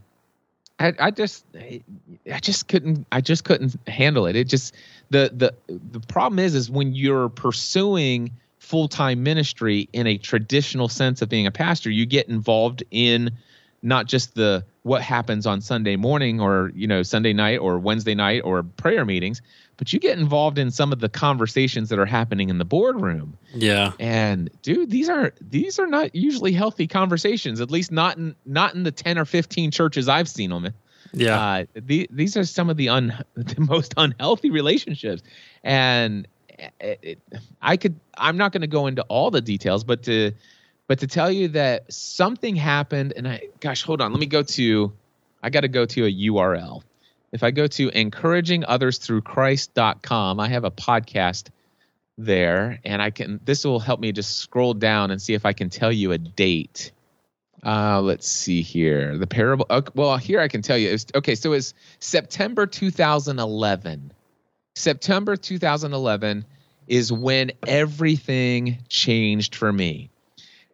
[0.80, 4.34] I, I just I just couldn't I just couldn't handle it.
[4.34, 4.74] It just
[5.10, 11.22] the the the problem is is when you're pursuing full-time ministry in a traditional sense
[11.22, 13.30] of being a pastor, you get involved in
[13.82, 18.14] not just the what happens on Sunday morning or you know Sunday night or Wednesday
[18.14, 19.42] night or prayer meetings,
[19.80, 23.38] but you get involved in some of the conversations that are happening in the boardroom.
[23.54, 23.92] Yeah.
[23.98, 27.62] And dude, these are these are not usually healthy conversations.
[27.62, 30.74] At least not in not in the ten or fifteen churches I've seen them.
[31.14, 31.40] Yeah.
[31.42, 35.22] Uh, the, these are some of the un the most unhealthy relationships,
[35.64, 36.28] and
[36.78, 37.18] it, it,
[37.62, 40.32] I could I'm not going to go into all the details, but to
[40.88, 44.42] but to tell you that something happened, and I, gosh, hold on, let me go
[44.42, 44.92] to,
[45.42, 46.82] I got to go to a URL.
[47.32, 51.48] If I go to encouragingothersthroughchrist.com, I have a podcast
[52.18, 55.52] there, and I can, this will help me just scroll down and see if I
[55.52, 56.92] can tell you a date.
[57.64, 59.18] Uh, let's see here.
[59.18, 59.66] The parable.
[59.70, 60.90] Okay, well, here I can tell you.
[60.90, 64.12] It's, okay, so it's September 2011.
[64.74, 66.46] September 2011
[66.88, 70.10] is when everything changed for me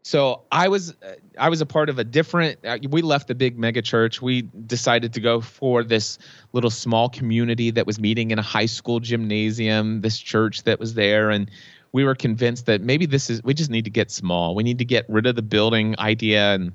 [0.07, 2.65] so I was uh, I was a part of a different.
[2.65, 4.23] Uh, we left the big mega church.
[4.23, 6.17] We decided to go for this
[6.53, 10.03] little small community that was meeting in a high school gymnasium.
[10.03, 11.51] This church that was there, and
[11.91, 13.43] we were convinced that maybe this is.
[13.43, 14.55] We just need to get small.
[14.55, 16.73] We need to get rid of the building idea and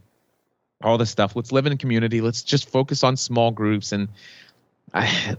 [0.83, 1.33] all this stuff.
[1.33, 2.19] Let's live in a community.
[2.19, 3.93] Let's just focus on small groups.
[3.93, 4.09] And
[4.93, 5.37] I,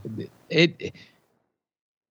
[0.49, 0.95] it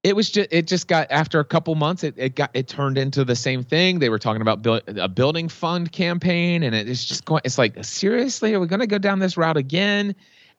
[0.02, 2.98] it was just it just got after a couple months it, it got it turned
[2.98, 4.00] into the same thing.
[4.00, 7.84] They were talking about build, a building fund campaign and it's just going it's like
[7.84, 10.14] seriously are we going to go down this route again?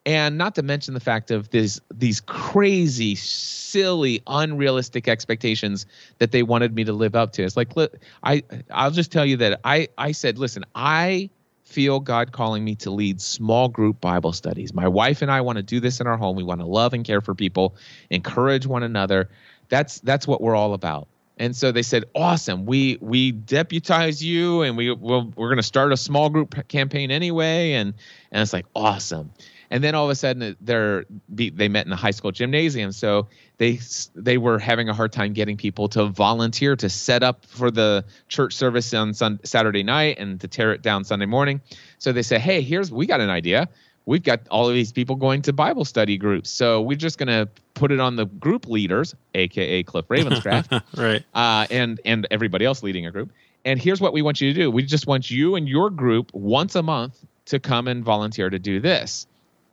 [0.06, 5.86] And not to mention the fact of these these crazy silly unrealistic expectations
[6.20, 7.44] that they wanted me to live up to.
[7.44, 11.30] It's like look i i'll just tell you that i i said listen i
[11.74, 14.74] feel God calling me to lead small group Bible studies.
[14.74, 16.36] My wife and I want to do this in our home.
[16.36, 17.76] We want to love and care for people,
[18.12, 19.30] encourage one another.
[19.70, 21.08] That's that's what we're all about.
[21.38, 22.68] And so they said, "Awesome!
[22.68, 27.10] We we deputize you, and we we'll, we're going to start a small group campaign
[27.10, 27.96] anyway." And
[28.32, 29.32] and it's like awesome.
[29.74, 33.28] And then all of a sudden, they're they met in the high school gymnasium, so
[33.58, 33.80] they
[34.14, 38.06] they were having a hard time getting people to volunteer to set up for the
[38.28, 41.60] church service on sun, Saturday night and to tear it down Sunday morning.
[41.98, 43.68] So they said, "Hey, here's we got an idea
[44.06, 46.50] we've got all of these people going to Bible study groups.
[46.50, 51.24] So we're just going to put it on the group leaders, aka Cliff Ravenscraft, right,
[51.34, 53.32] uh, and and everybody else leading a group.
[53.66, 56.32] And here's what we want you to do: we just want you and your group
[56.34, 59.26] once a month to come and volunteer to do this.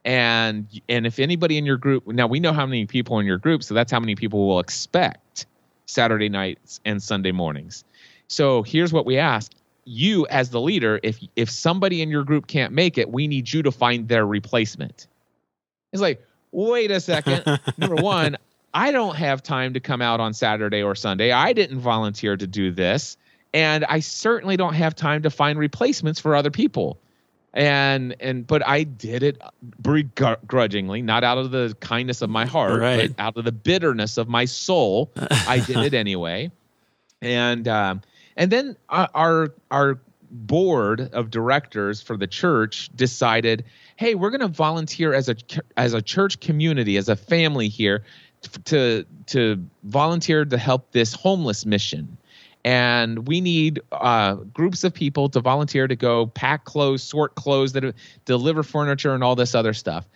[0.05, 3.39] And and if anybody in your group now we know how many people in your
[3.39, 5.47] group, so that's how many people will expect
[5.87, 7.85] Saturday nights and Sunday mornings.
[8.29, 9.53] So here's what we ask.
[9.85, 13.53] You as the leader if if somebody in your group can't make it we need
[13.53, 15.07] you to find their replacement.
[15.93, 17.61] It's like wait a second.
[17.77, 18.37] Number one
[18.73, 21.33] i don't have time to come out on saturday or sunday.
[21.33, 23.17] I didn't volunteer to do this.
[23.53, 26.99] And i certainly don't have time to find replacements for other people
[27.53, 29.41] and and but i did it
[29.83, 33.15] begrudgingly not out of the kindness of my heart right.
[33.17, 35.11] but out of the bitterness of my soul
[35.49, 36.51] i did it anyway
[37.21, 38.01] and um
[38.37, 43.65] and then our our board of directors for the church decided,
[43.97, 45.37] "Hey, we're going to volunteer as a
[45.77, 48.05] as a church community, as a family here
[48.67, 52.17] to to volunteer to help this homeless mission."
[52.65, 57.73] And we need uh, groups of people to volunteer to go pack clothes, sort clothes,
[57.73, 57.95] that
[58.25, 60.07] deliver furniture, and all this other stuff.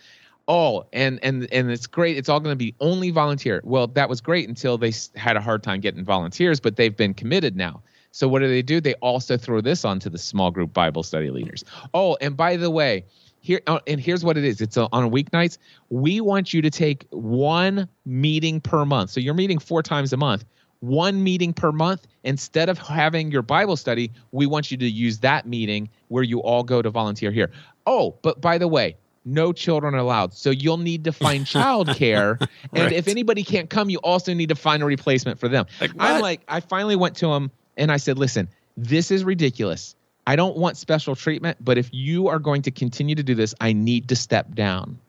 [0.47, 2.17] Oh, and and and it's great.
[2.17, 3.61] It's all going to be only volunteer.
[3.63, 7.13] Well, that was great until they had a hard time getting volunteers, but they've been
[7.13, 7.81] committed now.
[8.11, 8.79] So what do they do?
[8.79, 11.65] They also throw this onto the small group Bible study leaders.
[11.93, 13.05] Oh, and by the way,
[13.41, 14.61] here uh, and here's what it is.
[14.61, 15.57] It's a, on weeknights.
[15.89, 19.09] We want you to take one meeting per month.
[19.09, 20.45] So you're meeting four times a month.
[20.79, 25.19] One meeting per month instead of having your Bible study, we want you to use
[25.19, 27.51] that meeting where you all go to volunteer here.
[27.85, 30.33] Oh, but by the way, no children allowed.
[30.33, 32.39] So you'll need to find childcare.
[32.73, 32.91] and right.
[32.91, 35.65] if anybody can't come, you also need to find a replacement for them.
[35.81, 38.47] Like I'm like, I finally went to him and I said, listen,
[38.77, 39.95] this is ridiculous.
[40.27, 43.53] I don't want special treatment, but if you are going to continue to do this,
[43.61, 44.99] I need to step down.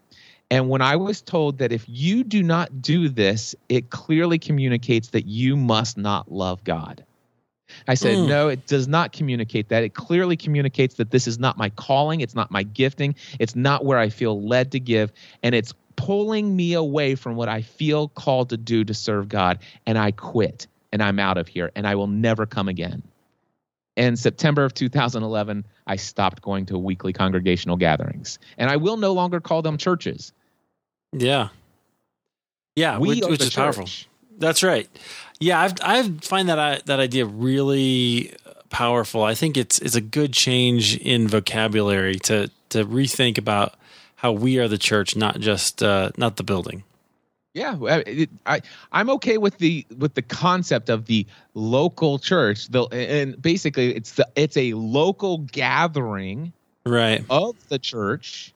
[0.51, 5.09] And when I was told that if you do not do this, it clearly communicates
[5.09, 7.05] that you must not love God.
[7.89, 8.29] I said, mm.
[8.29, 9.83] no, it does not communicate that.
[9.83, 12.21] It clearly communicates that this is not my calling.
[12.21, 13.17] It's not my gifting.
[13.41, 15.13] It's not where I feel led to give.
[15.43, 19.59] And it's pulling me away from what I feel called to do to serve God.
[19.85, 23.03] And I quit and I'm out of here and I will never come again.
[23.97, 29.13] In September of 2011, I stopped going to weekly congregational gatherings, and I will no
[29.13, 30.33] longer call them churches.
[31.13, 31.49] Yeah,
[32.77, 33.57] yeah, we which, which is church.
[33.57, 33.89] powerful.
[34.39, 34.89] That's right.
[35.41, 38.35] Yeah, I've I find that I, that idea really
[38.69, 39.23] powerful.
[39.23, 43.75] I think it's it's a good change in vocabulary to to rethink about
[44.17, 46.85] how we are the church, not just uh, not the building.
[47.57, 48.61] Yeah, it, I
[48.93, 52.69] I'm okay with the with the concept of the local church.
[52.69, 56.53] The and basically it's the it's a local gathering
[56.85, 58.53] right of the church,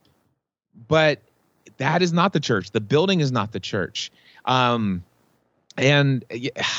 [0.87, 1.23] but
[1.79, 2.73] that is not the church.
[2.73, 4.13] The building is not the church.
[4.45, 5.03] Um,
[5.79, 6.23] and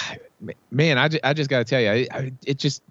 [0.69, 2.84] man, I I just got to tell you, I, it just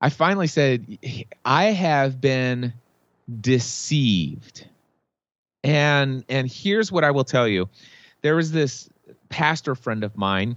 [0.00, 0.98] I finally said
[1.44, 2.72] I have been
[3.40, 4.66] deceived,
[5.62, 7.68] and and here's what I will tell you
[8.22, 8.88] there was this
[9.28, 10.56] pastor friend of mine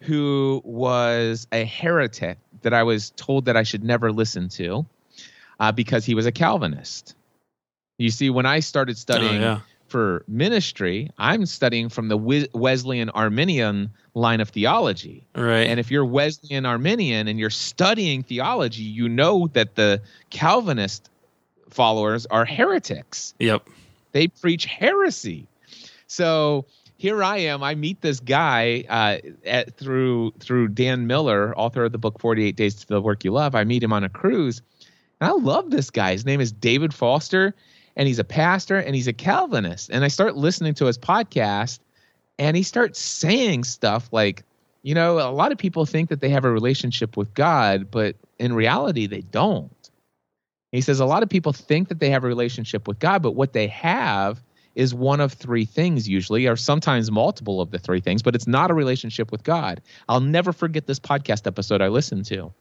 [0.00, 4.86] who was a heretic that I was told that I should never listen to
[5.60, 7.14] uh, because he was a Calvinist.
[7.98, 9.60] You see, when I started studying oh, yeah.
[9.86, 15.26] for ministry, I'm studying from the Wesleyan Arminian line of theology.
[15.34, 15.66] Right.
[15.66, 21.10] And if you're Wesleyan Arminian and you're studying theology, you know that the Calvinist
[21.70, 23.34] followers are heretics.
[23.38, 23.68] Yep.
[24.12, 25.46] They preach heresy.
[26.06, 26.66] So
[27.02, 27.64] here I am.
[27.64, 32.44] I meet this guy uh, at, through through Dan Miller, author of the book Forty
[32.44, 33.56] Eight Days to the Work You Love.
[33.56, 34.62] I meet him on a cruise,
[35.20, 36.12] and I love this guy.
[36.12, 37.56] His name is David Foster,
[37.96, 39.90] and he's a pastor and he's a Calvinist.
[39.90, 41.80] And I start listening to his podcast,
[42.38, 44.44] and he starts saying stuff like,
[44.84, 48.14] you know, a lot of people think that they have a relationship with God, but
[48.38, 49.90] in reality, they don't.
[50.70, 53.32] He says a lot of people think that they have a relationship with God, but
[53.32, 54.40] what they have
[54.74, 58.46] is one of three things usually, or sometimes multiple of the three things, but it's
[58.46, 59.80] not a relationship with God.
[60.08, 62.52] I'll never forget this podcast episode I listened to.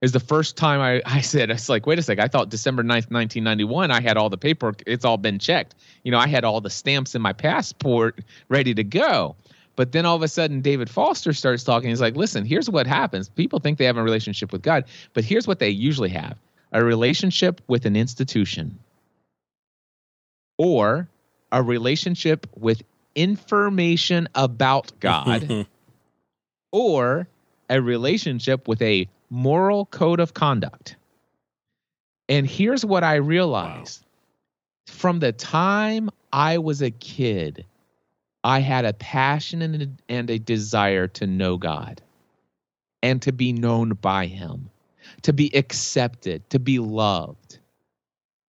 [0.00, 2.82] Is the first time I, I said, it's like, wait a sec, I thought December
[2.82, 5.74] 9th, 1991, I had all the paperwork, it's all been checked.
[6.04, 9.36] You know, I had all the stamps in my passport ready to go.
[9.76, 11.90] But then all of a sudden, David Foster starts talking.
[11.90, 13.28] He's like, listen, here's what happens.
[13.28, 14.84] People think they have a relationship with God,
[15.14, 16.36] but here's what they usually have
[16.72, 18.78] a relationship with an institution
[20.60, 21.08] or
[21.52, 22.82] a relationship with
[23.14, 25.66] information about God
[26.70, 27.26] or
[27.70, 30.96] a relationship with a moral code of conduct.
[32.28, 34.94] And here's what I realized wow.
[34.94, 37.64] from the time I was a kid,
[38.44, 42.02] I had a passion and a, and a desire to know God
[43.02, 44.68] and to be known by Him,
[45.22, 47.39] to be accepted, to be loved.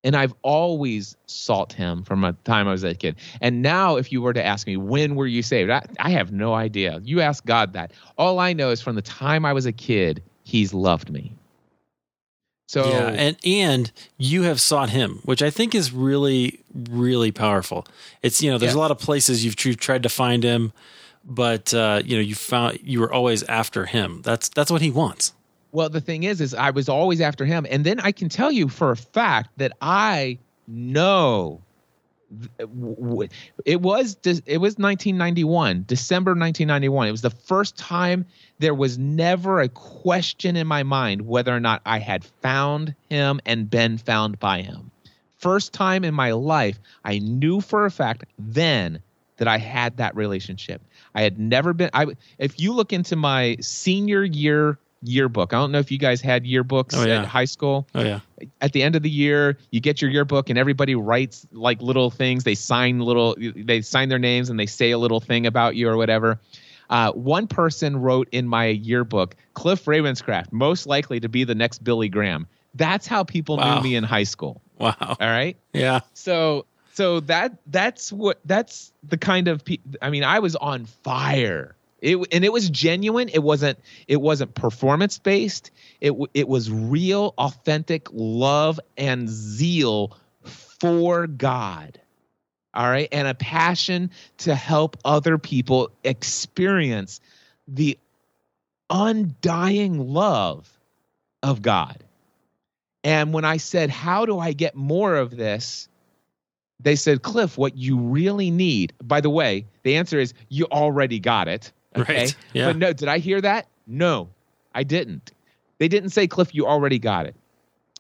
[0.02, 3.16] And I've always sought Him from the time I was a kid.
[3.40, 5.70] And now, if you were to ask me, when were you saved?
[5.70, 7.00] I, I have no idea.
[7.02, 7.92] You ask God that.
[8.16, 11.32] All I know is from the time I was a kid, He's loved me.
[12.70, 17.84] So yeah, and and you have sought him, which I think is really really powerful.
[18.22, 18.78] It's you know there's yeah.
[18.78, 20.72] a lot of places you've tried to find him,
[21.24, 24.22] but uh, you know you found you were always after him.
[24.22, 25.32] That's that's what he wants.
[25.72, 28.50] Well, the thing is, is I was always after him, and then I can tell
[28.50, 31.62] you for a fact that I know
[32.58, 38.24] it was it was 1991 december 1991 it was the first time
[38.60, 43.40] there was never a question in my mind whether or not i had found him
[43.46, 44.90] and been found by him.
[45.38, 49.00] First time in my life i knew for a fact then
[49.38, 50.82] that i had that relationship.
[51.14, 52.06] I had never been i
[52.38, 55.52] if you look into my senior year yearbook.
[55.52, 57.20] I don't know if you guys had yearbooks oh, yeah.
[57.20, 57.86] at high school.
[57.94, 58.20] Oh yeah.
[58.60, 62.10] At the end of the year, you get your yearbook and everybody writes like little
[62.10, 62.44] things.
[62.44, 65.88] They sign little they sign their names and they say a little thing about you
[65.88, 66.40] or whatever.
[66.88, 71.84] Uh, one person wrote in my yearbook, Cliff Ravenscraft, most likely to be the next
[71.84, 72.48] Billy Graham.
[72.74, 73.76] That's how people wow.
[73.76, 74.60] knew me in high school.
[74.78, 74.94] Wow.
[75.00, 75.56] All right.
[75.72, 76.00] Yeah.
[76.14, 80.86] So so that that's what that's the kind of pe- I mean, I was on
[80.86, 83.28] fire it and it was genuine.
[83.28, 83.78] It wasn't
[84.08, 85.70] it wasn't performance based.
[86.00, 92.00] It it was real, authentic love and zeal for God.
[92.72, 97.20] All right, and a passion to help other people experience
[97.66, 97.98] the
[98.88, 100.70] undying love
[101.42, 102.02] of God.
[103.02, 105.88] And when I said, "How do I get more of this?"
[106.82, 111.18] They said, "Cliff, what you really need." By the way, the answer is you already
[111.18, 112.18] got it Okay.
[112.18, 112.36] Right.
[112.52, 112.66] Yeah.
[112.66, 113.66] But no, did I hear that?
[113.86, 114.28] No,
[114.74, 115.32] I didn't.
[115.78, 117.34] They didn't say, Cliff, you already got it.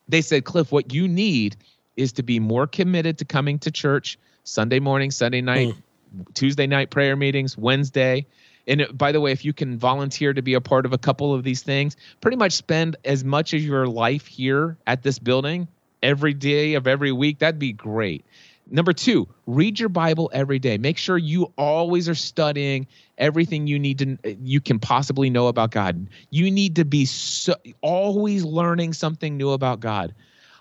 [0.08, 1.56] They said, Cliff, what you need
[1.96, 6.34] is to be more committed to coming to church Sunday morning, Sunday night, mm.
[6.34, 8.26] Tuesday night prayer meetings, Wednesday.
[8.66, 10.98] And it, by the way, if you can volunteer to be a part of a
[10.98, 15.18] couple of these things, pretty much spend as much of your life here at this
[15.18, 15.66] building
[16.02, 18.24] every day of every week, that'd be great.
[18.70, 20.78] Number two, read your Bible every day.
[20.78, 22.86] Make sure you always are studying
[23.18, 26.08] everything you need to you can possibly know about God.
[26.30, 30.14] You need to be so, always learning something new about God.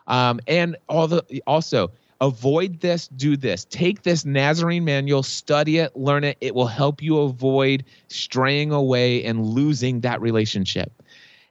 [0.08, 3.66] Um, and all the, also avoid this, do this.
[3.66, 6.38] Take this Nazarene manual, study it, learn it.
[6.42, 10.92] It will help you avoid straying away and losing that relationship.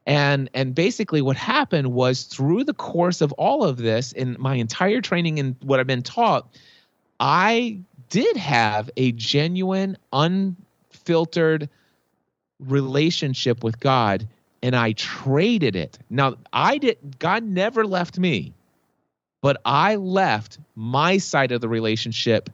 [0.09, 4.55] And and basically what happened was through the course of all of this in my
[4.55, 6.49] entire training and what I've been taught,
[7.21, 11.69] I did have a genuine unfiltered
[12.59, 14.27] relationship with God
[14.63, 15.99] and I traded it.
[16.09, 18.55] Now, I did God never left me.
[19.43, 22.49] But I left my side of the relationship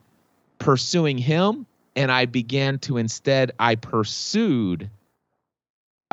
[0.59, 4.91] pursuing him and I began to instead I pursued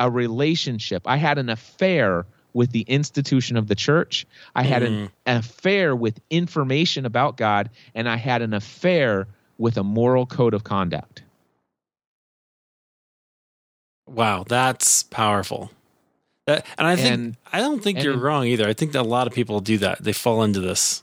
[0.06, 1.02] a relationship.
[1.06, 4.26] I had an affair with the institution of the church.
[4.54, 4.86] I had mm.
[4.86, 9.26] an, an affair with information about God, and I had an affair
[9.58, 11.22] with a moral code of conduct.
[14.06, 15.70] Wow, that's powerful.
[16.46, 18.68] That, and I think and, I don't think you're wrong either.
[18.68, 20.02] I think that a lot of people do that.
[20.02, 21.02] They fall into this.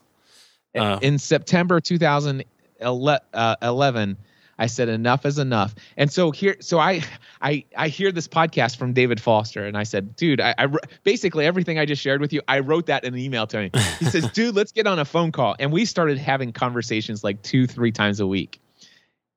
[0.77, 4.17] Uh, in September 2011,
[4.59, 5.73] I said enough is enough.
[5.97, 7.01] And so here, so I,
[7.41, 10.67] I, I hear this podcast from David Foster, and I said, dude, I, I
[11.03, 13.71] basically everything I just shared with you, I wrote that in an email to him.
[13.99, 17.41] He says, dude, let's get on a phone call, and we started having conversations like
[17.41, 18.61] two, three times a week.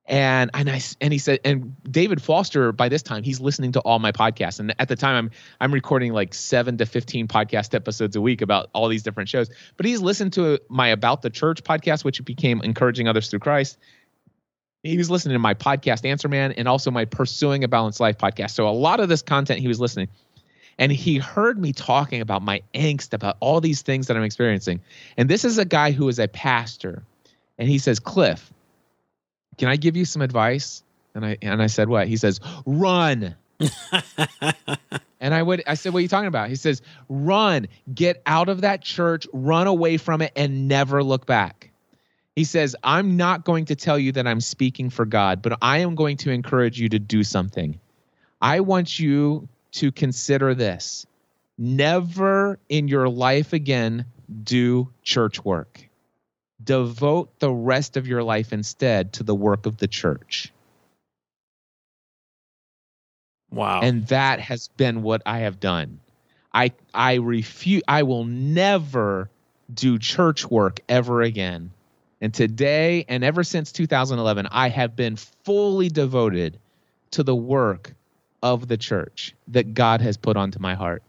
[0.04, 3.80] And and I and he said and David Foster by this time he's listening to
[3.80, 7.72] all my podcasts and at the time I'm I'm recording like 7 to 15 podcast
[7.72, 11.30] episodes a week about all these different shows but he's listened to my about the
[11.30, 13.78] church podcast which became encouraging others through Christ
[14.82, 18.18] he was listening to my podcast answer man and also my pursuing a balanced life
[18.18, 20.08] podcast so a lot of this content he was listening
[20.78, 24.80] and he heard me talking about my angst about all these things that i'm experiencing
[25.16, 27.02] and this is a guy who is a pastor
[27.58, 28.52] and he says cliff
[29.58, 30.82] can i give you some advice
[31.14, 33.34] And I and I said, "What?" He says, "Run."
[35.20, 37.68] and I would I said, "What are you talking about?" He says, "Run.
[37.94, 41.71] Get out of that church, run away from it and never look back."
[42.34, 45.78] He says, "I'm not going to tell you that I'm speaking for God, but I
[45.78, 47.78] am going to encourage you to do something.
[48.40, 51.06] I want you to consider this.
[51.58, 54.06] Never in your life again
[54.42, 55.88] do church work.
[56.64, 60.52] Devote the rest of your life instead to the work of the church."
[63.50, 63.80] Wow.
[63.82, 66.00] And that has been what I have done.
[66.54, 69.28] I I refuse I will never
[69.72, 71.70] do church work ever again.
[72.22, 76.60] And today and ever since 2011 I have been fully devoted
[77.10, 77.94] to the work
[78.42, 81.02] of the church that God has put onto my heart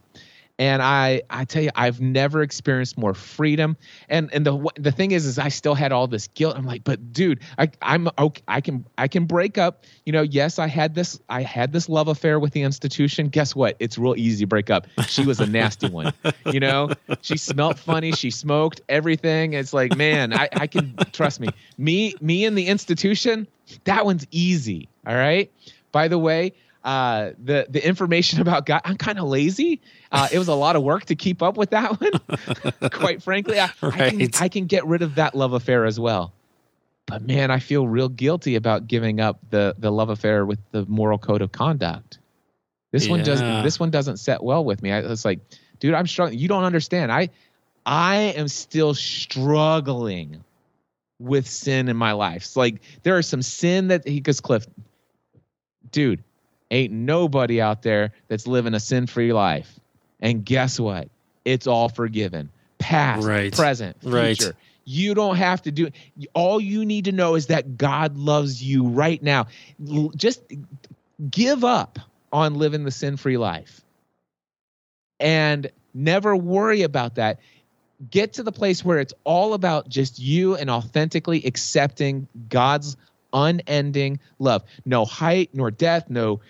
[0.60, 3.76] and I I tell you I've never experienced more freedom.
[4.08, 6.56] And and the the thing is is I still had all this guilt.
[6.56, 9.84] I'm like but dude I I'm okay I can I can break up.
[10.06, 13.30] You know yes I had this I had this love affair with the institution.
[13.30, 13.76] Guess what?
[13.80, 14.88] It's real easy to break up.
[15.08, 16.14] She was a nasty one.
[16.46, 16.92] You know
[17.22, 18.12] she smelled funny.
[18.12, 19.54] She smoked everything.
[19.54, 21.50] It's like man I I can trust me.
[21.78, 23.48] Me me and the institution
[23.86, 24.88] that one's easy.
[25.08, 25.52] All right?
[25.92, 28.82] By the way uh, the the information about God.
[28.84, 29.82] I'm kind of lazy.
[30.12, 32.92] Uh, it was a lot of work to keep up with that one.
[32.92, 34.02] Quite frankly, I, right.
[34.02, 36.34] I, can, I can get rid of that love affair as well.
[37.06, 40.86] But man, I feel real guilty about giving up the the love affair with the
[40.86, 42.20] moral code of conduct.
[42.92, 43.12] This yeah.
[43.12, 44.92] one does this one doesn't set well with me.
[44.92, 45.40] I was like,
[45.80, 46.40] dude, I'm struggling.
[46.40, 47.12] You don't understand.
[47.12, 47.30] I
[47.86, 50.44] I am still struggling
[51.20, 52.44] with sin in my life.
[52.44, 54.66] It's like are some sin that he goes, Cliff,
[55.92, 56.24] dude,
[56.74, 59.80] Ain't nobody out there that's living a sin free life.
[60.20, 61.08] And guess what?
[61.46, 62.50] It's all forgiven.
[62.80, 63.54] Past, right.
[63.54, 64.16] present, future.
[64.16, 64.54] Right.
[64.84, 65.92] You don't have to do
[66.34, 69.46] all you need to know is that God loves you right now.
[70.16, 70.42] Just
[71.30, 72.00] give up
[72.32, 73.82] on living the sin free life
[75.20, 77.40] and never worry about that.
[78.10, 82.98] Get to the place where it's all about just you and authentically accepting God's
[83.32, 84.64] unending love.
[84.86, 86.42] No height nor death, no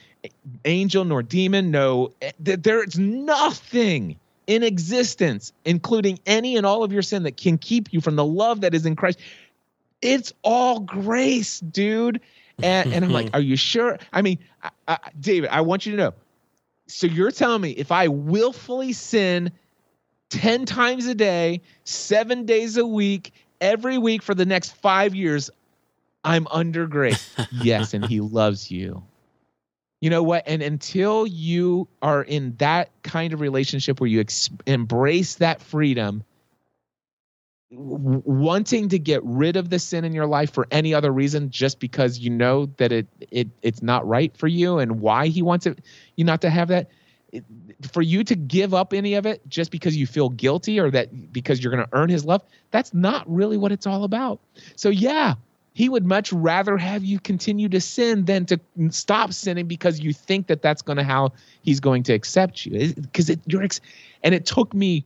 [0.65, 4.17] angel nor demon, no, there's nothing
[4.47, 8.25] in existence, including any and all of your sin, that can keep you from the
[8.25, 9.19] love that is in Christ.
[10.01, 12.19] It's all grace, dude.
[12.61, 13.97] And, and I'm like, are you sure?
[14.11, 16.13] I mean, I, I, David, I want you to know.
[16.87, 19.51] So you're telling me if I willfully sin
[20.29, 25.49] 10 times a day, seven days a week, every week for the next five years,
[26.25, 27.33] I'm under grace.
[27.51, 29.03] yes, and he loves you
[30.03, 30.43] you know what?
[30.45, 36.25] And until you are in that kind of relationship where you ex- embrace that freedom
[37.71, 41.51] w- wanting to get rid of the sin in your life for any other reason
[41.51, 45.41] just because you know that it it it's not right for you and why he
[45.41, 45.79] wants it
[46.17, 46.89] you not to have that
[47.93, 51.31] for you to give up any of it just because you feel guilty or that
[51.31, 54.41] because you're going to earn his love that's not really what it's all about.
[54.75, 55.35] So yeah
[55.73, 58.59] he would much rather have you continue to sin than to
[58.89, 62.93] stop sinning because you think that that's going to how he's going to accept you.
[62.93, 63.81] Because it, you're ex-
[64.23, 65.03] and it took me,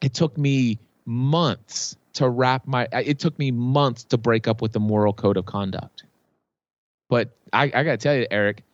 [0.00, 2.88] it took me months to wrap my.
[2.92, 6.04] It took me months to break up with the moral code of conduct.
[7.10, 8.64] But I, I got to tell you, Eric,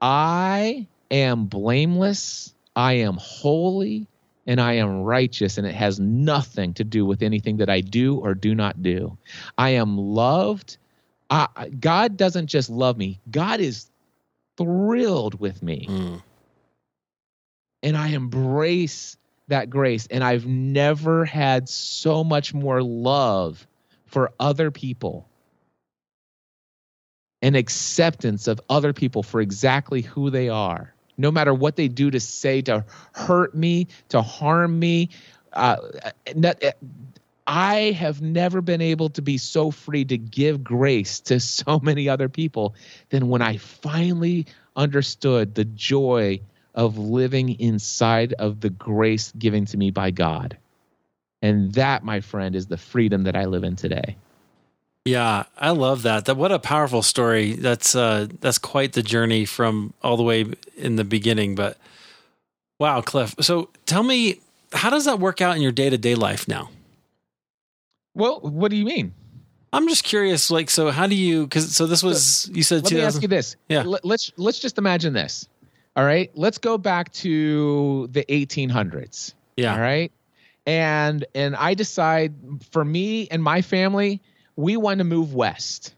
[0.00, 2.54] I am blameless.
[2.76, 4.06] I am holy
[4.46, 8.16] and I am righteous, and it has nothing to do with anything that I do
[8.16, 9.16] or do not do.
[9.56, 10.76] I am loved.
[11.30, 13.90] I, God doesn't just love me, God is
[14.56, 15.86] thrilled with me.
[15.88, 16.22] Mm.
[17.82, 19.16] And I embrace
[19.48, 20.06] that grace.
[20.06, 23.66] And I've never had so much more love
[24.06, 25.28] for other people
[27.42, 32.10] and acceptance of other people for exactly who they are no matter what they do
[32.10, 35.10] to say to hurt me, to harm me.
[35.52, 35.76] Uh,
[37.46, 42.08] I have never been able to be so free to give grace to so many
[42.08, 42.74] other people
[43.10, 44.46] than when I finally
[44.76, 46.40] understood the joy
[46.74, 50.56] of living inside of the grace given to me by God.
[51.40, 54.16] And that, my friend, is the freedom that I live in today.
[55.04, 56.24] Yeah, I love that.
[56.24, 57.52] That what a powerful story.
[57.52, 60.46] That's uh that's quite the journey from all the way
[60.76, 61.76] in the beginning, but
[62.78, 63.34] wow, Cliff.
[63.40, 64.40] So tell me
[64.72, 66.70] how does that work out in your day-to-day life now?
[68.14, 69.12] Well, what do you mean?
[69.74, 72.92] I'm just curious like so how do you cuz so this was you said Let
[72.92, 73.56] me ask you this.
[73.68, 73.84] Yeah.
[73.84, 75.48] Let's let's just imagine this.
[75.96, 76.30] All right?
[76.34, 79.34] Let's go back to the 1800s.
[79.58, 79.74] Yeah.
[79.74, 80.10] All right?
[80.64, 82.32] And and I decide
[82.70, 84.22] for me and my family
[84.56, 85.94] we want to move west.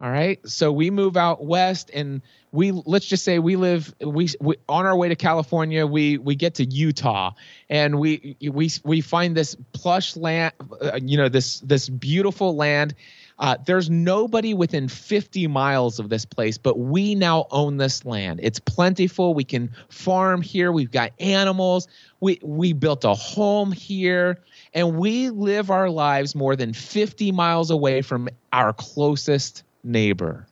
[0.00, 0.38] All right.
[0.48, 4.86] So we move out west and we let's just say we live we, we on
[4.86, 7.32] our way to California we we get to Utah
[7.68, 12.94] and we we we find this plush land uh, you know this this beautiful land
[13.38, 18.40] uh, there's nobody within 50 miles of this place, but we now own this land.
[18.42, 19.32] It's plentiful.
[19.32, 20.72] We can farm here.
[20.72, 21.86] We've got animals.
[22.20, 24.38] We we built a home here,
[24.74, 30.46] and we live our lives more than 50 miles away from our closest neighbor.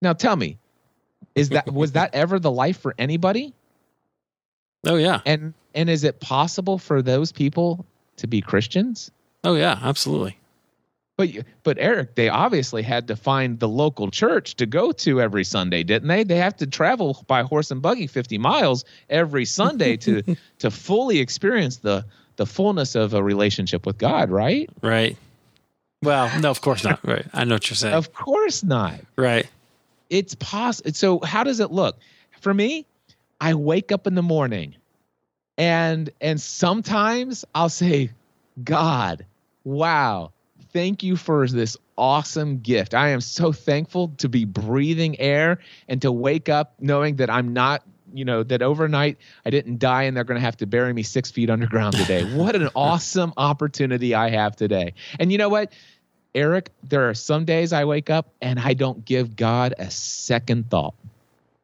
[0.00, 0.56] Now tell me,
[1.34, 3.52] is that was that ever the life for anybody?
[4.86, 5.20] Oh yeah.
[5.26, 7.84] And and is it possible for those people
[8.16, 9.10] to be Christians?
[9.44, 10.39] Oh yeah, absolutely.
[11.20, 15.44] But but Eric, they obviously had to find the local church to go to every
[15.44, 16.24] Sunday, didn't they?
[16.24, 20.22] They have to travel by horse and buggy 50 miles every Sunday to
[20.60, 22.06] to fully experience the
[22.36, 24.70] the fullness of a relationship with God, right?
[24.80, 25.18] Right.
[26.02, 27.06] Well, no, of course not.
[27.06, 27.26] Right.
[27.34, 27.92] I know what you're saying.
[27.92, 29.00] Of course not.
[29.16, 29.46] Right.
[30.08, 30.90] It's possible.
[30.94, 31.98] So how does it look?
[32.40, 32.86] For me,
[33.42, 34.74] I wake up in the morning
[35.58, 38.10] and and sometimes I'll say,
[38.64, 39.26] God,
[39.64, 40.32] wow,
[40.72, 42.94] thank you for this awesome gift.
[42.94, 45.58] I am so thankful to be breathing air
[45.88, 50.04] and to wake up knowing that I'm not, you know, that overnight I didn't die
[50.04, 52.24] and they're going to have to bury me six feet underground today.
[52.34, 54.94] what an awesome opportunity I have today.
[55.18, 55.72] And you know what?
[56.34, 60.70] Eric, there are some days I wake up and I don't give God a second
[60.70, 60.94] thought.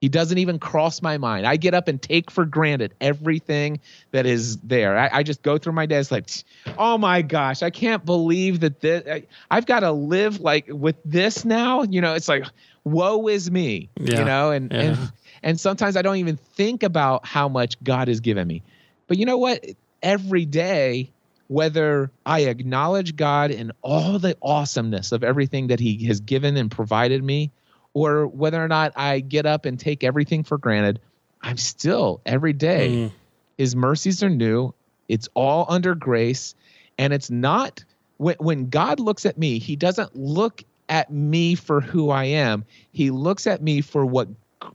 [0.00, 1.46] He doesn't even cross my mind.
[1.46, 3.80] I get up and take for granted everything
[4.10, 4.96] that is there.
[4.96, 5.96] I, I just go through my day.
[5.96, 6.28] It's like,
[6.76, 9.04] oh my gosh, I can't believe that this.
[9.08, 11.82] I, I've got to live like with this now.
[11.82, 12.44] You know, it's like,
[12.84, 13.88] woe is me.
[13.98, 14.18] Yeah.
[14.18, 14.80] You know, and Yeah.
[14.80, 18.62] and and sometimes I don't even think about how much God has given me.
[19.06, 19.64] But you know what?
[20.02, 21.10] Every day,
[21.48, 26.70] whether I acknowledge God in all the awesomeness of everything that He has given and
[26.70, 27.50] provided me,
[27.96, 31.00] or whether or not I get up and take everything for granted,
[31.40, 32.90] I'm still every day.
[32.90, 33.12] Mm.
[33.56, 34.74] His mercies are new.
[35.08, 36.54] It's all under grace.
[36.98, 37.82] And it's not
[38.18, 42.66] when, when God looks at me, he doesn't look at me for who I am.
[42.92, 44.28] He looks at me for what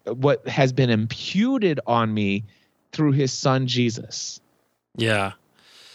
[0.05, 2.45] what has been imputed on me
[2.91, 4.41] through his son Jesus.
[4.97, 5.33] Yeah.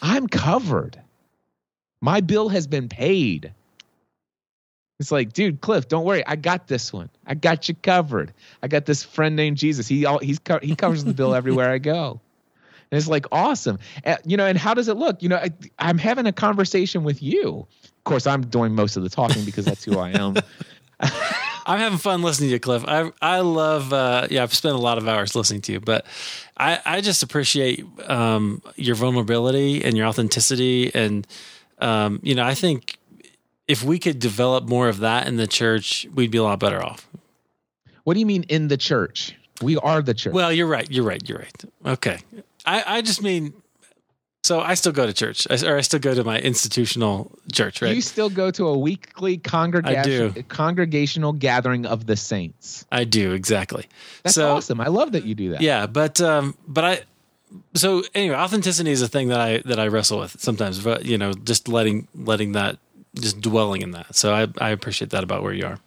[0.01, 1.01] I'm covered.
[2.01, 3.53] My bill has been paid.
[4.99, 6.27] It's like, dude, Cliff, don't worry.
[6.27, 7.11] I got this one.
[7.27, 8.33] I got you covered.
[8.63, 9.87] I got this friend named Jesus.
[9.87, 12.21] He all, he's co- he covers the bill everywhere I go.
[12.91, 13.79] And it's like awesome.
[14.25, 15.23] You know, and how does it look?
[15.23, 17.67] You know, I, I'm having a conversation with you.
[17.85, 20.37] Of course, I'm doing most of the talking because that's who I am.
[21.67, 22.85] I'm having fun listening to you, Cliff.
[22.87, 23.93] I I love.
[23.93, 26.07] Uh, yeah, I've spent a lot of hours listening to you, but
[26.57, 31.27] I I just appreciate um, your vulnerability and your authenticity, and
[31.81, 32.96] um, you know, I think
[33.69, 36.83] if we could develop more of that in the church, we'd be a lot better
[36.83, 37.09] off.
[38.05, 39.35] What do you mean in the church?
[39.63, 40.33] We are the church.
[40.35, 40.89] Well, you're right.
[40.91, 41.27] You're right.
[41.29, 41.65] You're right.
[41.85, 42.19] Okay.
[42.65, 43.55] I, I just mean,
[44.47, 47.95] so I still go to church, or I still go to my institutional church, right?
[47.95, 52.87] You still go to a weekly congregation, congregational gathering of the saints.
[52.93, 53.87] I do exactly.
[54.23, 54.81] That's so, awesome.
[54.81, 55.63] I love that you do that.
[55.63, 57.01] Yeah, but um, but I.
[57.75, 60.79] So anyway, authenticity is a thing that I that I wrestle with sometimes.
[60.79, 62.79] But you know, just letting letting that,
[63.19, 64.15] just dwelling in that.
[64.15, 65.79] So I I appreciate that about where you are.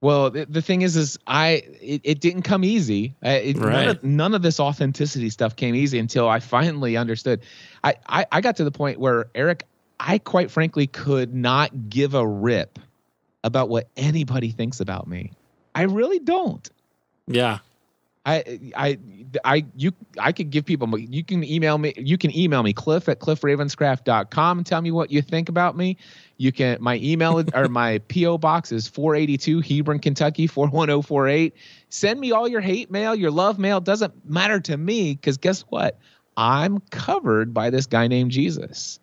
[0.00, 3.14] Well, the, the thing is, is I it, it didn't come easy.
[3.22, 3.88] It, none, Right.
[3.88, 7.40] of, none of this authenticity stuff came easy until I finally understood.
[7.84, 9.64] I, I I got to the point where Eric,
[10.00, 12.80] I quite frankly could not give a rip
[13.44, 15.30] about what anybody thinks about me.
[15.76, 16.68] I really don't.
[17.28, 17.58] Yeah.
[18.26, 18.98] I I
[19.44, 23.08] I you I could give people you can email me you can email me cliff
[23.08, 25.96] at cliffravenscraft.com and tell me what you think about me.
[26.36, 31.54] You can my email or my PO box is 482 Hebron, Kentucky 41048.
[31.88, 35.62] Send me all your hate mail, your love mail doesn't matter to me cuz guess
[35.62, 35.98] what?
[36.36, 38.98] I'm covered by this guy named Jesus.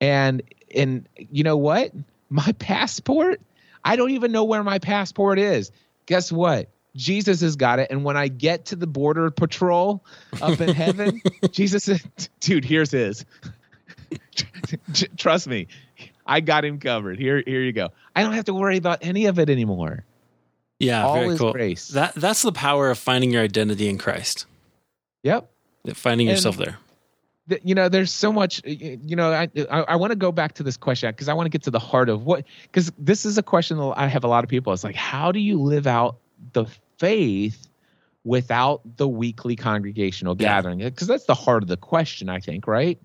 [0.00, 0.42] And
[0.74, 1.92] and you know what?
[2.28, 3.40] My passport,
[3.84, 5.70] I don't even know where my passport is.
[6.06, 6.68] Guess what?
[6.96, 7.90] Jesus has got it.
[7.90, 10.04] And when I get to the border patrol
[10.40, 11.22] up in heaven,
[11.52, 12.02] Jesus said,
[12.40, 13.24] dude, here's his.
[15.16, 15.68] Trust me,
[16.30, 17.18] I got him covered.
[17.18, 17.90] Here, here you go.
[18.16, 20.04] I don't have to worry about any of it anymore.
[20.78, 21.04] Yeah.
[21.04, 21.52] All very is cool.
[21.52, 21.88] grace.
[21.88, 24.46] That that's the power of finding your identity in Christ.
[25.24, 25.50] Yep.
[25.94, 26.78] Finding And- yourself there.
[27.48, 30.52] Th- you know there's so much you know i i, I want to go back
[30.54, 33.24] to this question because i want to get to the heart of what because this
[33.26, 35.60] is a question that i have a lot of people it's like how do you
[35.60, 36.18] live out
[36.52, 36.66] the
[36.98, 37.66] faith
[38.24, 40.48] without the weekly congregational Yeah.
[40.48, 42.98] gathering because that's the heart of the question i think right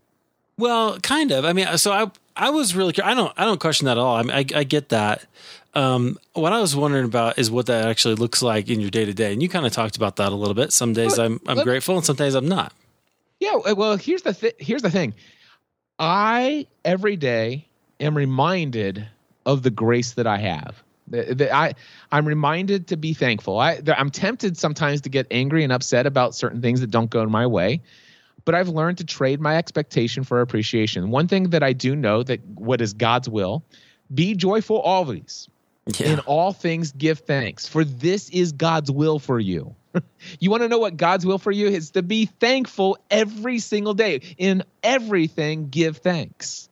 [0.60, 1.44] Well, kind of.
[1.44, 2.94] I mean, so I I was really.
[3.02, 3.34] I don't.
[3.38, 4.16] I don't question that at all.
[4.16, 5.26] I, mean, I, I get that.
[5.74, 9.06] Um, what I was wondering about is what that actually looks like in your day
[9.06, 10.72] to day, and you kind of talked about that a little bit.
[10.74, 12.74] Some days I'm I'm grateful, and some days I'm not.
[13.40, 13.74] Yeah.
[13.74, 15.14] Well, here's the th- here's the thing.
[16.00, 17.68] I every day
[18.00, 19.08] am reminded
[19.46, 20.82] of the grace that I have.
[21.08, 21.74] The, the, I
[22.12, 23.60] I'm reminded to be thankful.
[23.60, 27.26] I I'm tempted sometimes to get angry and upset about certain things that don't go
[27.26, 27.82] my way,
[28.46, 31.12] but I've learned to trade my expectation for appreciation.
[31.12, 33.64] One thing that I do know that what is God's will,
[34.14, 35.50] be joyful always.
[35.88, 36.14] Yeah.
[36.14, 39.76] In all things give thanks, for this is God's will for you.
[40.40, 43.94] you want to know what God's will for you is to be thankful every single
[43.94, 44.22] day.
[44.38, 46.70] In everything give thanks.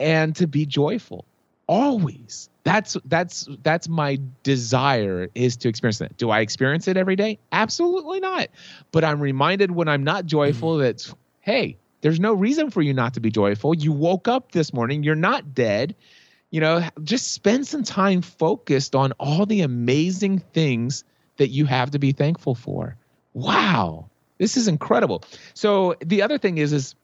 [0.00, 1.26] And to be joyful
[1.66, 2.48] always.
[2.64, 6.16] That's that's that's my desire is to experience that.
[6.16, 7.38] Do i experience it every day?
[7.50, 8.48] Absolutely not.
[8.92, 10.82] But i'm reminded when i'm not joyful mm-hmm.
[10.82, 13.74] that hey there's no reason for you not to be joyful.
[13.74, 15.94] You woke up this morning you're not dead.
[16.50, 21.04] You know just spend some time focused on all the amazing things
[21.38, 22.96] that you have to be thankful for.
[23.34, 24.08] Wow.
[24.38, 25.24] This is incredible.
[25.54, 26.94] So the other thing is is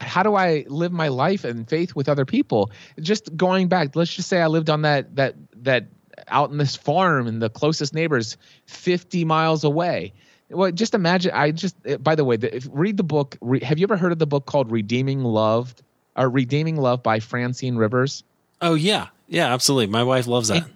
[0.00, 2.70] how do I live my life and faith with other people?
[3.00, 5.86] Just going back, let's just say I lived on that that that
[6.28, 8.36] out in this farm and the closest neighbors
[8.66, 10.12] 50 miles away.
[10.50, 11.32] Well, just imagine.
[11.34, 13.36] I just, by the way, the, read the book.
[13.40, 15.74] Re, have you ever heard of the book called "Redeeming Love"
[16.16, 18.24] or "Redeeming Love" by Francine Rivers?
[18.62, 19.88] Oh yeah, yeah, absolutely.
[19.88, 20.62] My wife loves that.
[20.62, 20.72] And,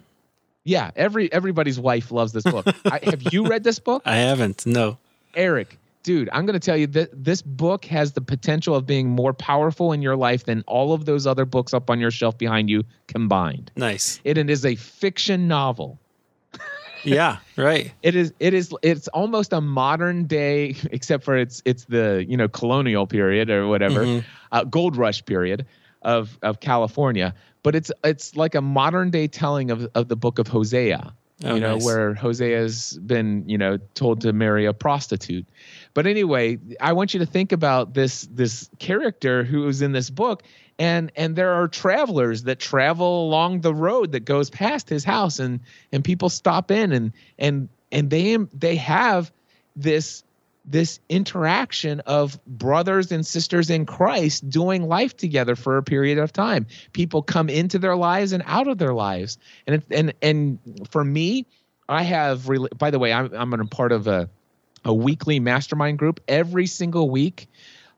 [0.63, 2.67] yeah, every everybody's wife loves this book.
[2.85, 4.03] I, have you read this book?
[4.05, 4.65] I haven't.
[4.67, 4.97] No.
[5.33, 9.09] Eric, dude, I'm going to tell you that this book has the potential of being
[9.09, 12.37] more powerful in your life than all of those other books up on your shelf
[12.37, 13.71] behind you combined.
[13.75, 14.19] Nice.
[14.23, 15.99] It, it is a fiction novel.
[17.03, 17.91] yeah, right.
[18.03, 22.37] It is it is it's almost a modern day except for it's it's the, you
[22.37, 24.27] know, colonial period or whatever, mm-hmm.
[24.51, 25.65] uh, gold rush period
[26.01, 27.33] of of California,
[27.63, 31.13] but it's it's like a modern day telling of of the book of Hosea.
[31.45, 31.83] Oh, you know, nice.
[31.83, 35.45] where Hosea's been, you know, told to marry a prostitute.
[35.93, 40.09] But anyway, I want you to think about this this character who is in this
[40.09, 40.43] book
[40.79, 45.39] and and there are travelers that travel along the road that goes past his house
[45.39, 45.59] and
[45.91, 49.31] and people stop in and and and they they have
[49.75, 50.23] this
[50.65, 56.31] this interaction of brothers and sisters in Christ doing life together for a period of
[56.31, 56.65] time.
[56.93, 59.37] People come into their lives and out of their lives.
[59.67, 61.45] And and and for me,
[61.89, 64.29] I have by the way, I'm I'm a part of a
[64.85, 67.47] a weekly mastermind group every single week.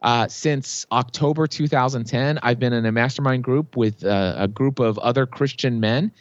[0.01, 4.99] Uh, since October 2010, I've been in a mastermind group with uh, a group of
[4.99, 6.11] other Christian men.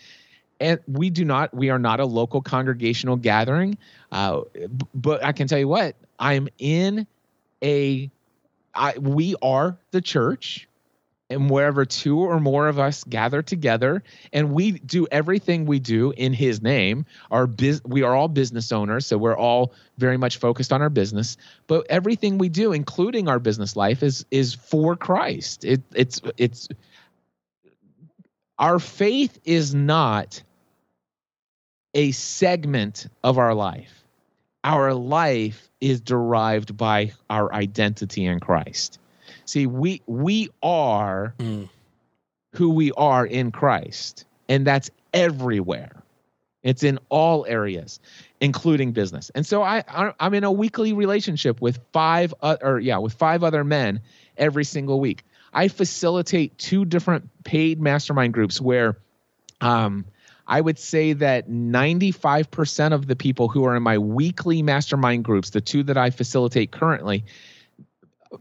[0.60, 3.76] And we do not, we are not a local congregational gathering.
[4.10, 4.42] Uh,
[4.94, 7.06] but I can tell you what, I'm in
[7.62, 8.10] a,
[8.74, 10.68] I, we are the church
[11.30, 14.02] and wherever two or more of us gather together
[14.32, 18.72] and we do everything we do in his name our biz- we are all business
[18.72, 23.28] owners so we're all very much focused on our business but everything we do including
[23.28, 25.64] our business life is is for christ.
[25.64, 26.68] It, it's it's
[28.58, 30.42] our faith is not
[31.94, 34.04] a segment of our life.
[34.62, 38.98] Our life is derived by our identity in christ
[39.47, 41.68] See, we we are mm.
[42.55, 46.03] who we are in Christ, and that's everywhere.
[46.62, 48.01] It's in all areas,
[48.40, 49.30] including business.
[49.34, 49.84] And so I
[50.18, 54.01] I'm in a weekly relationship with five uh, or yeah with five other men
[54.36, 55.24] every single week.
[55.53, 58.97] I facilitate two different paid mastermind groups where
[59.61, 60.05] um,
[60.47, 65.51] I would say that 95% of the people who are in my weekly mastermind groups,
[65.51, 67.24] the two that I facilitate currently,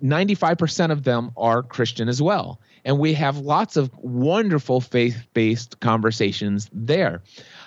[0.01, 2.59] 95% of them are Christian as well.
[2.85, 7.21] And we have lots of wonderful faith based conversations there.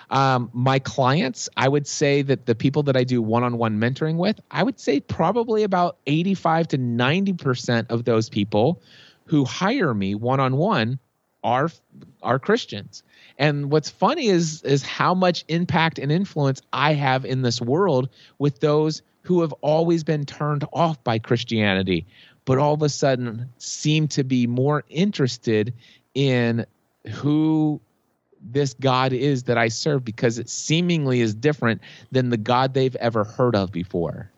[0.09, 3.79] Um, my clients, I would say that the people that I do one on one
[3.79, 8.81] mentoring with, I would say probably about 85 to 90% of those people
[9.25, 10.99] who hire me one on one
[11.43, 11.69] are
[12.23, 13.03] are Christians.
[13.37, 18.09] And what's funny is is how much impact and influence I have in this world
[18.39, 22.05] with those who have always been turned off by Christianity,
[22.45, 25.73] but all of a sudden seem to be more interested
[26.15, 26.65] in
[27.11, 27.81] who
[28.41, 32.95] this God is that I serve because it seemingly is different than the God they've
[32.95, 34.31] ever heard of before.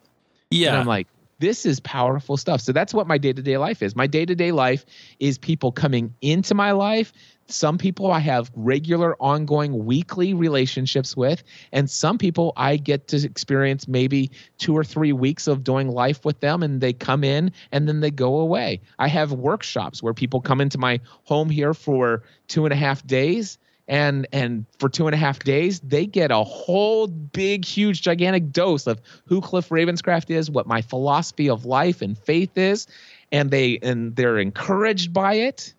[0.50, 0.70] Yeah.
[0.70, 1.06] And I'm like,
[1.38, 2.60] this is powerful stuff.
[2.60, 3.96] So that's what my day to day life is.
[3.96, 4.88] My day to day life
[5.20, 7.14] is people coming into my life.
[7.50, 13.26] Some people I have regular, ongoing, weekly relationships with, and some people I get to
[13.26, 17.52] experience maybe two or three weeks of doing life with them, and they come in
[17.72, 18.82] and then they go away.
[19.00, 23.06] I have workshops where people come into my home here for two and a half
[23.06, 23.58] days
[23.88, 28.52] and and for two and a half days they get a whole big huge gigantic
[28.52, 32.86] dose of who cliff ravenscraft is what my philosophy of life and faith is
[33.32, 35.74] and they and they're encouraged by it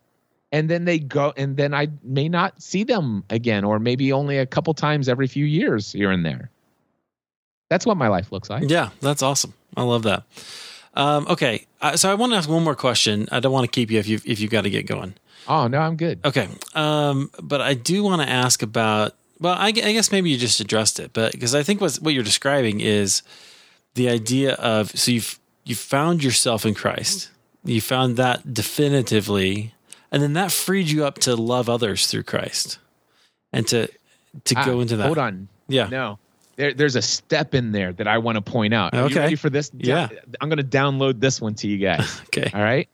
[0.51, 4.37] and then they go and then i may not see them again or maybe only
[4.37, 6.49] a couple times every few years here and there
[7.69, 9.53] that's what my life looks like Yeah, that's awesome.
[9.77, 10.23] I love that.
[10.93, 13.29] Um, okay, uh, so I want to ask one more question.
[13.31, 15.13] I don't want to keep you if you if you've got to get going.
[15.47, 19.15] oh no i'm good Okay, um, but I do want to ask about.
[19.39, 22.13] Well, I, I guess maybe you just addressed it, but because I think what what
[22.13, 23.23] you're describing is
[23.93, 27.29] the idea of so you've you found yourself in Christ,
[27.63, 29.73] you found that definitively,
[30.11, 32.79] and then that freed you up to love others through Christ,
[33.53, 33.87] and to
[34.45, 35.05] to Ah, go into that.
[35.05, 35.87] hold on Yeah.
[35.87, 36.17] no
[36.57, 39.19] there, there's a step in there that i want to point out Are you Okay.
[39.19, 40.09] ready for this Yeah.
[40.39, 42.49] i'm going to download this one to you guys Okay.
[42.53, 42.87] All right.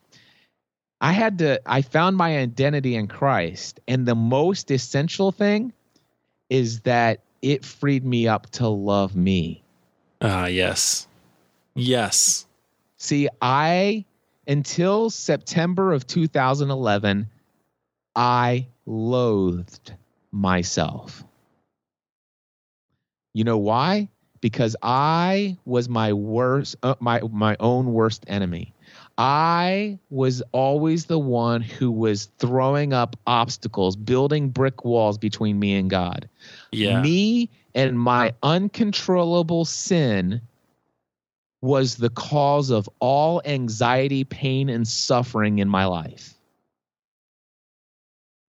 [1.00, 3.80] I had to, I found my identity in Christ.
[3.88, 5.72] And the most essential thing
[6.50, 9.62] is that it freed me up to love me.
[10.22, 11.08] Ah, yes,
[11.76, 12.48] yes.
[12.98, 14.06] See, I,
[14.48, 17.28] until September of 2011,
[18.16, 19.94] I loathed
[20.32, 21.24] myself.
[23.34, 24.10] You know why?
[24.42, 28.74] Because I was my worst, uh, my my own worst enemy.
[29.18, 35.76] I was always the one who was throwing up obstacles, building brick walls between me
[35.76, 36.30] and God.
[36.72, 37.02] Yeah.
[37.02, 40.42] Me and my uncontrollable sin
[41.62, 46.34] was the cause of all anxiety, pain, and suffering in my life.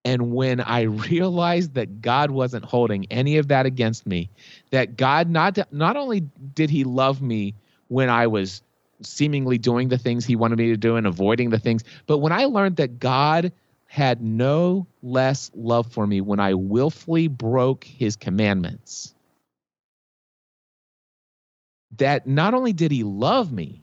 [0.04, 4.30] And when I realized that God wasn't holding any of that against me,
[4.70, 6.20] that God not not only
[6.54, 7.54] did he love me
[7.88, 8.62] when I was
[9.02, 12.32] seemingly doing the things he wanted me to do and avoiding the things, but when
[12.32, 13.52] I learned that God
[13.86, 19.14] had no less love for me when I willfully broke his commandments,
[21.96, 23.82] that not only did he love me,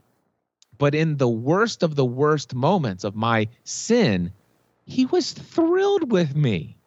[0.77, 4.31] but in the worst of the worst moments of my sin,
[4.85, 6.77] he was thrilled with me.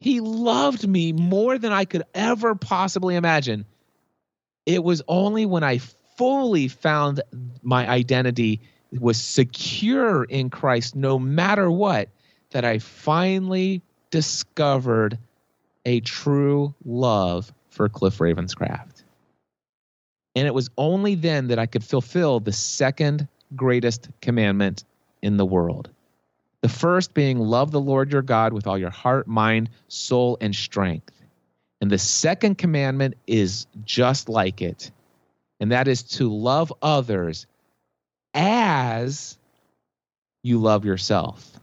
[0.00, 3.66] He loved me more than I could ever possibly imagine.
[4.66, 5.78] It was only when I
[6.16, 7.22] fully found
[7.62, 8.60] my identity
[8.98, 12.08] was secure in Christ no matter what
[12.50, 15.18] that I finally discovered
[15.86, 18.89] a true love for Cliff Ravenscraft.
[20.34, 23.26] And it was only then that I could fulfill the second
[23.56, 24.84] greatest commandment
[25.22, 25.90] in the world.
[26.62, 30.54] The first being love the Lord your God with all your heart, mind, soul, and
[30.54, 31.12] strength.
[31.80, 34.90] And the second commandment is just like it,
[35.58, 37.46] and that is to love others
[38.34, 39.38] as
[40.42, 41.58] you love yourself.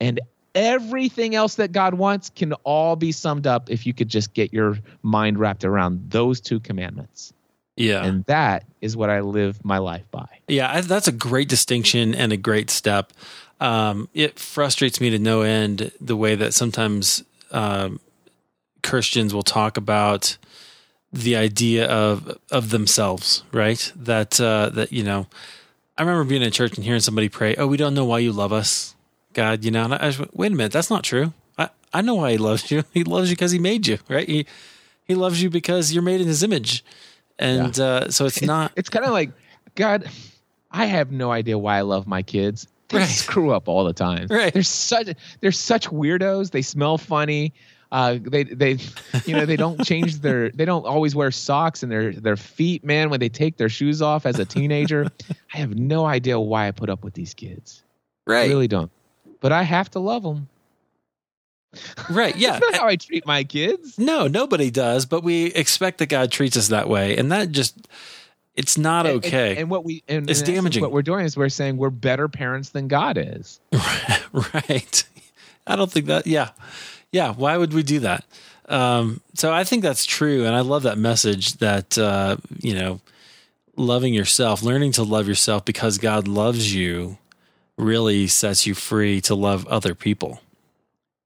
[0.00, 0.20] And
[0.58, 4.52] everything else that God wants can all be summed up if you could just get
[4.52, 7.32] your mind wrapped around those two commandments.
[7.76, 8.04] Yeah.
[8.04, 10.26] And that is what I live my life by.
[10.48, 13.12] Yeah, I, that's a great distinction and a great step.
[13.60, 17.22] Um, it frustrates me to no end the way that sometimes
[17.52, 18.00] um,
[18.82, 20.36] Christians will talk about
[21.12, 23.92] the idea of of themselves, right?
[23.96, 25.26] That uh, that you know,
[25.96, 28.32] I remember being in church and hearing somebody pray, "Oh, we don't know why you
[28.32, 28.94] love us,
[29.42, 31.32] God." You know, and I just went, wait a minute, that's not true.
[31.56, 32.82] I I know why He loves you.
[32.92, 34.28] He loves you because He made you, right?
[34.28, 34.46] He
[35.04, 36.84] He loves you because you're made in His image,
[37.38, 39.30] and uh, so it's not It's kind of like,
[39.74, 40.08] God,
[40.70, 42.66] I have no idea why I love my kids.
[42.88, 43.08] They Right.
[43.08, 44.26] screw up all the time.
[44.30, 44.52] Right.
[44.52, 45.08] They're such
[45.40, 46.50] they're such weirdos.
[46.52, 47.52] They smell funny.
[47.92, 48.76] Uh, they they
[49.26, 52.84] you know they don't change their they don't always wear socks and their their feet
[52.84, 55.06] man when they take their shoes off as a teenager.
[55.54, 57.82] I have no idea why I put up with these kids.
[58.26, 58.90] right I really don't.
[59.40, 60.48] But I have to love them.
[62.10, 62.52] right, yeah.
[62.58, 63.98] That's not how I treat my kids.
[63.98, 67.88] No, nobody does, but we expect that God treats us that way, and that just
[68.56, 69.56] it's not And- and- okay.
[69.56, 70.82] And, what we and It's in damaging.
[70.82, 73.60] What we're doing is we're saying we're better parents than God is.
[74.32, 75.04] right.
[75.66, 76.50] I don't think that yeah.
[77.12, 78.24] Yeah, why would we do that?
[78.68, 83.00] Um, so I think that's true and I love that message that uh, you know,
[83.76, 87.16] loving yourself, learning to love yourself because God loves you
[87.78, 90.40] really sets you free to love other people.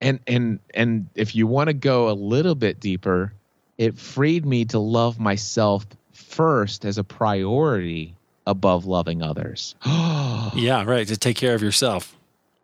[0.01, 3.33] and and and if you want to go a little bit deeper
[3.79, 8.15] it freed me to love myself first as a priority
[8.47, 9.75] above loving others.
[9.87, 11.07] yeah, right.
[11.09, 12.17] To take care of yourself.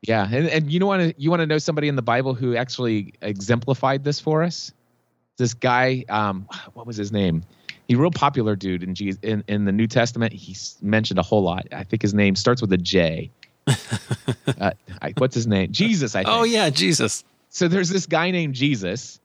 [0.03, 2.55] Yeah, and, and you want to you want to know somebody in the Bible who
[2.55, 4.73] actually exemplified this for us?
[5.39, 7.43] This guy, um, what was his name?
[7.89, 10.33] He real popular dude in, Jesus, in in the New Testament.
[10.33, 11.67] He's mentioned a whole lot.
[11.73, 13.31] I think his name starts with a J.
[14.61, 14.71] uh,
[15.03, 15.73] I, what's his name?
[15.73, 16.15] Jesus.
[16.15, 16.35] I think.
[16.35, 17.25] Oh yeah, Jesus.
[17.51, 19.21] So there's this guy named Jesus,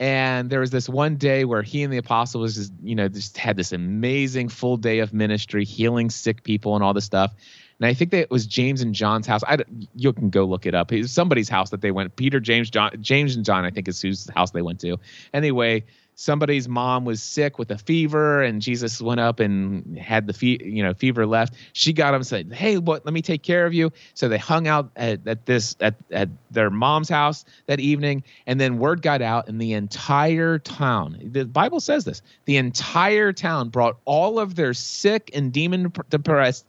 [0.00, 3.36] and there was this one day where he and the apostles just, you know, just
[3.36, 7.34] had this amazing full day of ministry, healing sick people and all this stuff.
[7.78, 9.42] And I think that it was James and John's house.
[9.46, 9.58] I
[9.94, 10.92] you can go look it up.
[10.92, 12.16] It was somebody's house that they went.
[12.16, 13.64] Peter, James, John, James and John.
[13.64, 14.96] I think is whose house they went to.
[15.34, 15.84] Anyway,
[16.16, 20.58] somebody's mom was sick with a fever and Jesus went up and had the fe-
[20.62, 21.54] you know fever left.
[21.74, 23.04] She got him and said, "Hey, what?
[23.04, 26.28] Let me take care of you." So they hung out at, at this at, at
[26.50, 31.18] their mom's house that evening, and then word got out, and the entire town.
[31.22, 36.66] The Bible says this: the entire town brought all of their sick and demon depressed,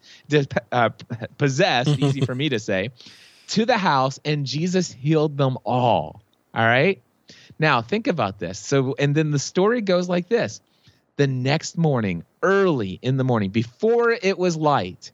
[0.71, 0.89] uh,
[1.37, 1.97] possessed.
[1.97, 2.91] easy for me to say.
[3.49, 6.21] To the house, and Jesus healed them all.
[6.53, 7.01] All right.
[7.59, 8.59] Now, think about this.
[8.59, 10.61] So, and then the story goes like this
[11.15, 15.11] The next morning, early in the morning, before it was light,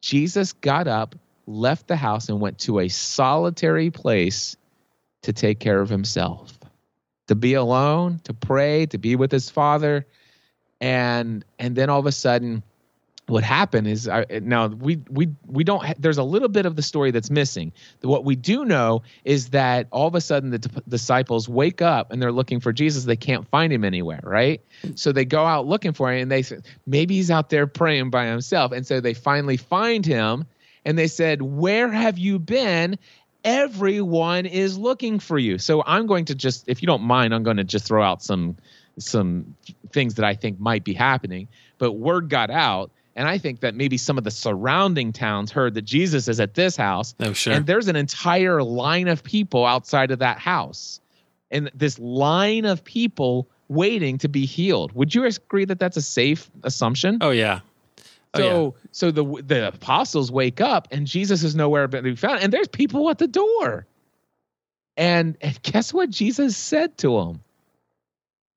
[0.00, 1.14] Jesus got up,
[1.46, 4.56] left the house, and went to a solitary place
[5.22, 6.58] to take care of himself,
[7.28, 10.06] to be alone, to pray, to be with his father.
[10.80, 12.64] And, and then all of a sudden,
[13.32, 16.76] what happened is I, now we we we don't ha- there's a little bit of
[16.76, 17.72] the story that's missing.
[18.02, 22.12] What we do know is that all of a sudden the d- disciples wake up
[22.12, 23.04] and they're looking for jesus.
[23.04, 24.60] They can't find him anywhere right?
[24.96, 28.10] So they go out looking for him and they say maybe he's out there praying
[28.10, 28.70] by himself.
[28.72, 30.44] And so they finally find him
[30.84, 32.98] and they said where have you been?
[33.44, 35.56] Everyone is looking for you.
[35.56, 38.22] So i'm going to just if you don't mind i'm going to just throw out
[38.22, 38.56] some
[38.98, 39.56] some
[39.90, 41.48] things that i think might be happening.
[41.78, 45.74] But word got out and I think that maybe some of the surrounding towns heard
[45.74, 47.14] that Jesus is at this house.
[47.20, 47.52] Oh, sure.
[47.52, 51.00] And there's an entire line of people outside of that house.
[51.50, 54.92] And this line of people waiting to be healed.
[54.92, 57.18] Would you agree that that's a safe assumption?
[57.20, 57.60] Oh, yeah.
[58.34, 58.88] Oh, so, yeah.
[58.92, 62.68] so the the apostles wake up and Jesus is nowhere to be found, and there's
[62.68, 63.86] people at the door.
[64.96, 67.40] And, and guess what Jesus said to them?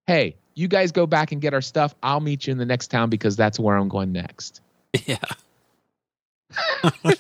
[0.08, 1.94] Hey, you guys go back and get our stuff.
[2.02, 4.62] I'll meet you in the next town because that's where I'm going next.
[5.06, 5.18] Yeah.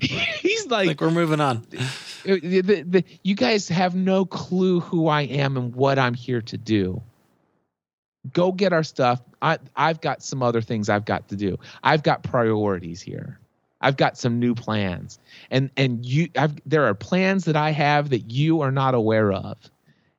[0.00, 1.66] He's like, like we're moving on.
[1.76, 6.14] Uh, the, the, the, you guys have no clue who I am and what I'm
[6.14, 7.02] here to do.
[8.32, 9.20] Go get our stuff.
[9.42, 11.58] I, I've got some other things I've got to do.
[11.82, 13.40] I've got priorities here.
[13.80, 15.18] I've got some new plans,
[15.50, 19.32] and and you, I've, there are plans that I have that you are not aware
[19.32, 19.58] of.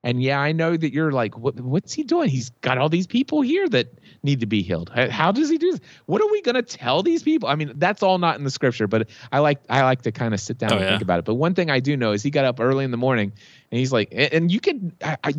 [0.07, 2.29] And yeah, I know that you're like, what, what's he doing?
[2.29, 3.89] He's got all these people here that
[4.23, 4.89] need to be healed.
[4.89, 5.81] How does he do this?
[6.05, 7.49] What are we going to tell these people?
[7.49, 10.33] I mean, that's all not in the scripture, but I like I like to kind
[10.33, 10.89] of sit down oh, and yeah.
[10.91, 11.25] think about it.
[11.25, 13.33] But one thing I do know is he got up early in the morning
[13.69, 15.33] and he's like, and you can, I, I,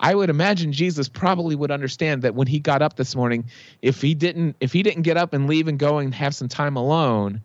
[0.00, 3.44] I would imagine Jesus probably would understand that when he got up this morning,
[3.82, 6.48] if he didn't if he didn't get up and leave and go and have some
[6.48, 7.42] time alone,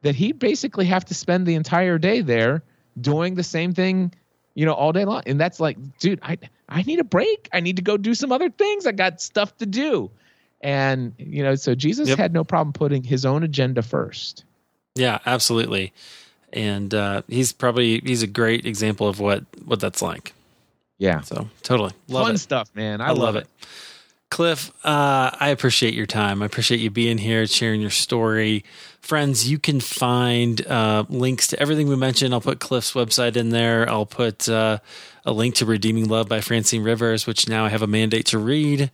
[0.00, 2.62] that he'd basically have to spend the entire day there
[2.98, 4.14] doing the same thing
[4.56, 5.22] you know, all day long.
[5.26, 6.38] And that's like, dude, I
[6.68, 7.48] I need a break.
[7.52, 8.86] I need to go do some other things.
[8.86, 10.10] I got stuff to do.
[10.62, 12.18] And you know, so Jesus yep.
[12.18, 14.44] had no problem putting his own agenda first.
[14.96, 15.92] Yeah, absolutely.
[16.52, 20.32] And uh, he's probably he's a great example of what what that's like.
[20.98, 21.20] Yeah.
[21.20, 22.38] So totally love fun it.
[22.38, 23.02] stuff, man.
[23.02, 23.40] I, I love, love it.
[23.40, 23.68] it.
[24.36, 26.42] Cliff, uh, I appreciate your time.
[26.42, 28.66] I appreciate you being here, sharing your story.
[29.00, 32.34] Friends, you can find uh, links to everything we mentioned.
[32.34, 33.88] I'll put Cliff's website in there.
[33.88, 34.80] I'll put uh,
[35.24, 38.38] a link to Redeeming Love by Francine Rivers, which now I have a mandate to
[38.38, 38.90] read.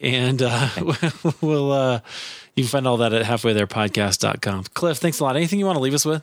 [0.00, 0.70] And uh,
[1.42, 2.00] we'll uh,
[2.56, 4.64] you can find all that at halfwaytherepodcast.com.
[4.72, 5.36] Cliff, thanks a lot.
[5.36, 6.22] Anything you want to leave us with?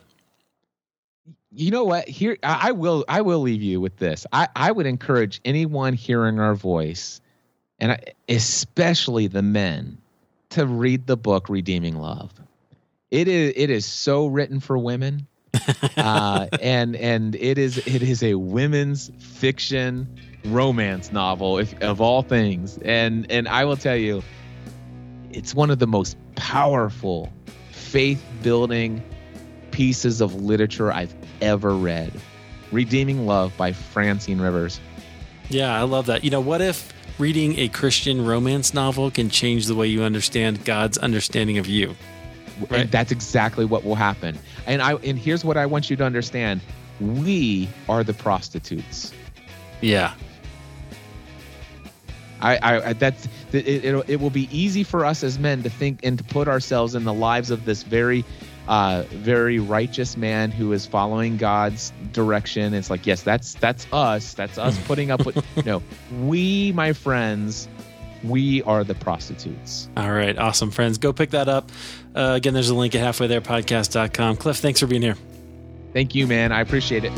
[1.52, 4.72] you know what here I, I, will i will leave you with this I, I
[4.72, 7.20] would encourage anyone hearing our voice
[7.78, 7.98] and
[8.28, 9.98] especially the men
[10.50, 12.32] to read the book redeeming love.
[13.10, 15.26] It is it is so written for women.
[15.96, 20.06] Uh, and and it is it is a women's fiction
[20.44, 22.78] romance novel if, of all things.
[22.84, 24.22] And and i will tell you
[25.32, 27.32] it's one of the most powerful
[27.72, 29.02] faith building
[29.70, 32.12] pieces of literature i've ever read.
[32.70, 34.78] Redeeming love by francine rivers.
[35.48, 36.22] Yeah i love that.
[36.22, 40.64] You know what if reading a Christian romance novel can change the way you understand
[40.64, 41.94] God's understanding of you.
[42.70, 42.82] Right?
[42.82, 44.38] And that's exactly what will happen.
[44.66, 46.60] And I and here's what I want you to understand.
[47.00, 49.12] We are the prostitutes.
[49.80, 50.14] Yeah.
[52.40, 56.00] I, I, that's it, it, it will be easy for us as men to think
[56.02, 58.24] and to put ourselves in the lives of this very
[58.68, 62.74] uh, very righteous man who is following God's direction.
[62.74, 64.34] It's like, yes, that's that's us.
[64.34, 65.82] That's us putting up with no.
[66.22, 67.68] We, my friends,
[68.24, 69.88] we are the prostitutes.
[69.96, 70.98] All right, awesome friends.
[70.98, 71.70] Go pick that up.
[72.14, 74.36] Uh, again, there's a link at halfwaytherepodcast.com.
[74.36, 75.16] Cliff, thanks for being here.
[75.92, 76.52] Thank you, man.
[76.52, 77.12] I appreciate it.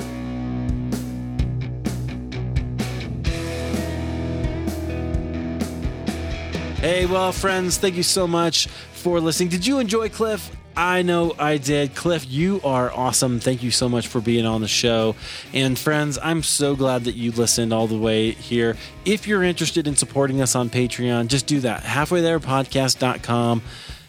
[6.81, 9.49] Hey, well, friends, thank you so much for listening.
[9.49, 10.57] Did you enjoy Cliff?
[10.79, 11.97] I know I did.
[11.97, 13.41] Cliff, you are awesome.
[13.41, 15.17] Thank you so much for being on the show.
[15.53, 18.77] And friends, I'm so glad that you listened all the way here.
[19.05, 21.83] If you're interested in supporting us on Patreon, just do that.
[21.83, 23.61] Halfway there podcast.com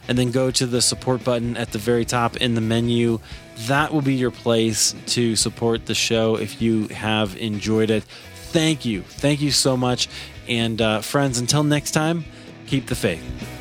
[0.07, 3.19] and then go to the support button at the very top in the menu.
[3.61, 8.03] That will be your place to support the show if you have enjoyed it.
[8.51, 9.01] Thank you.
[9.01, 10.07] Thank you so much.
[10.47, 12.25] And uh, friends, until next time,
[12.67, 13.58] keep the faith.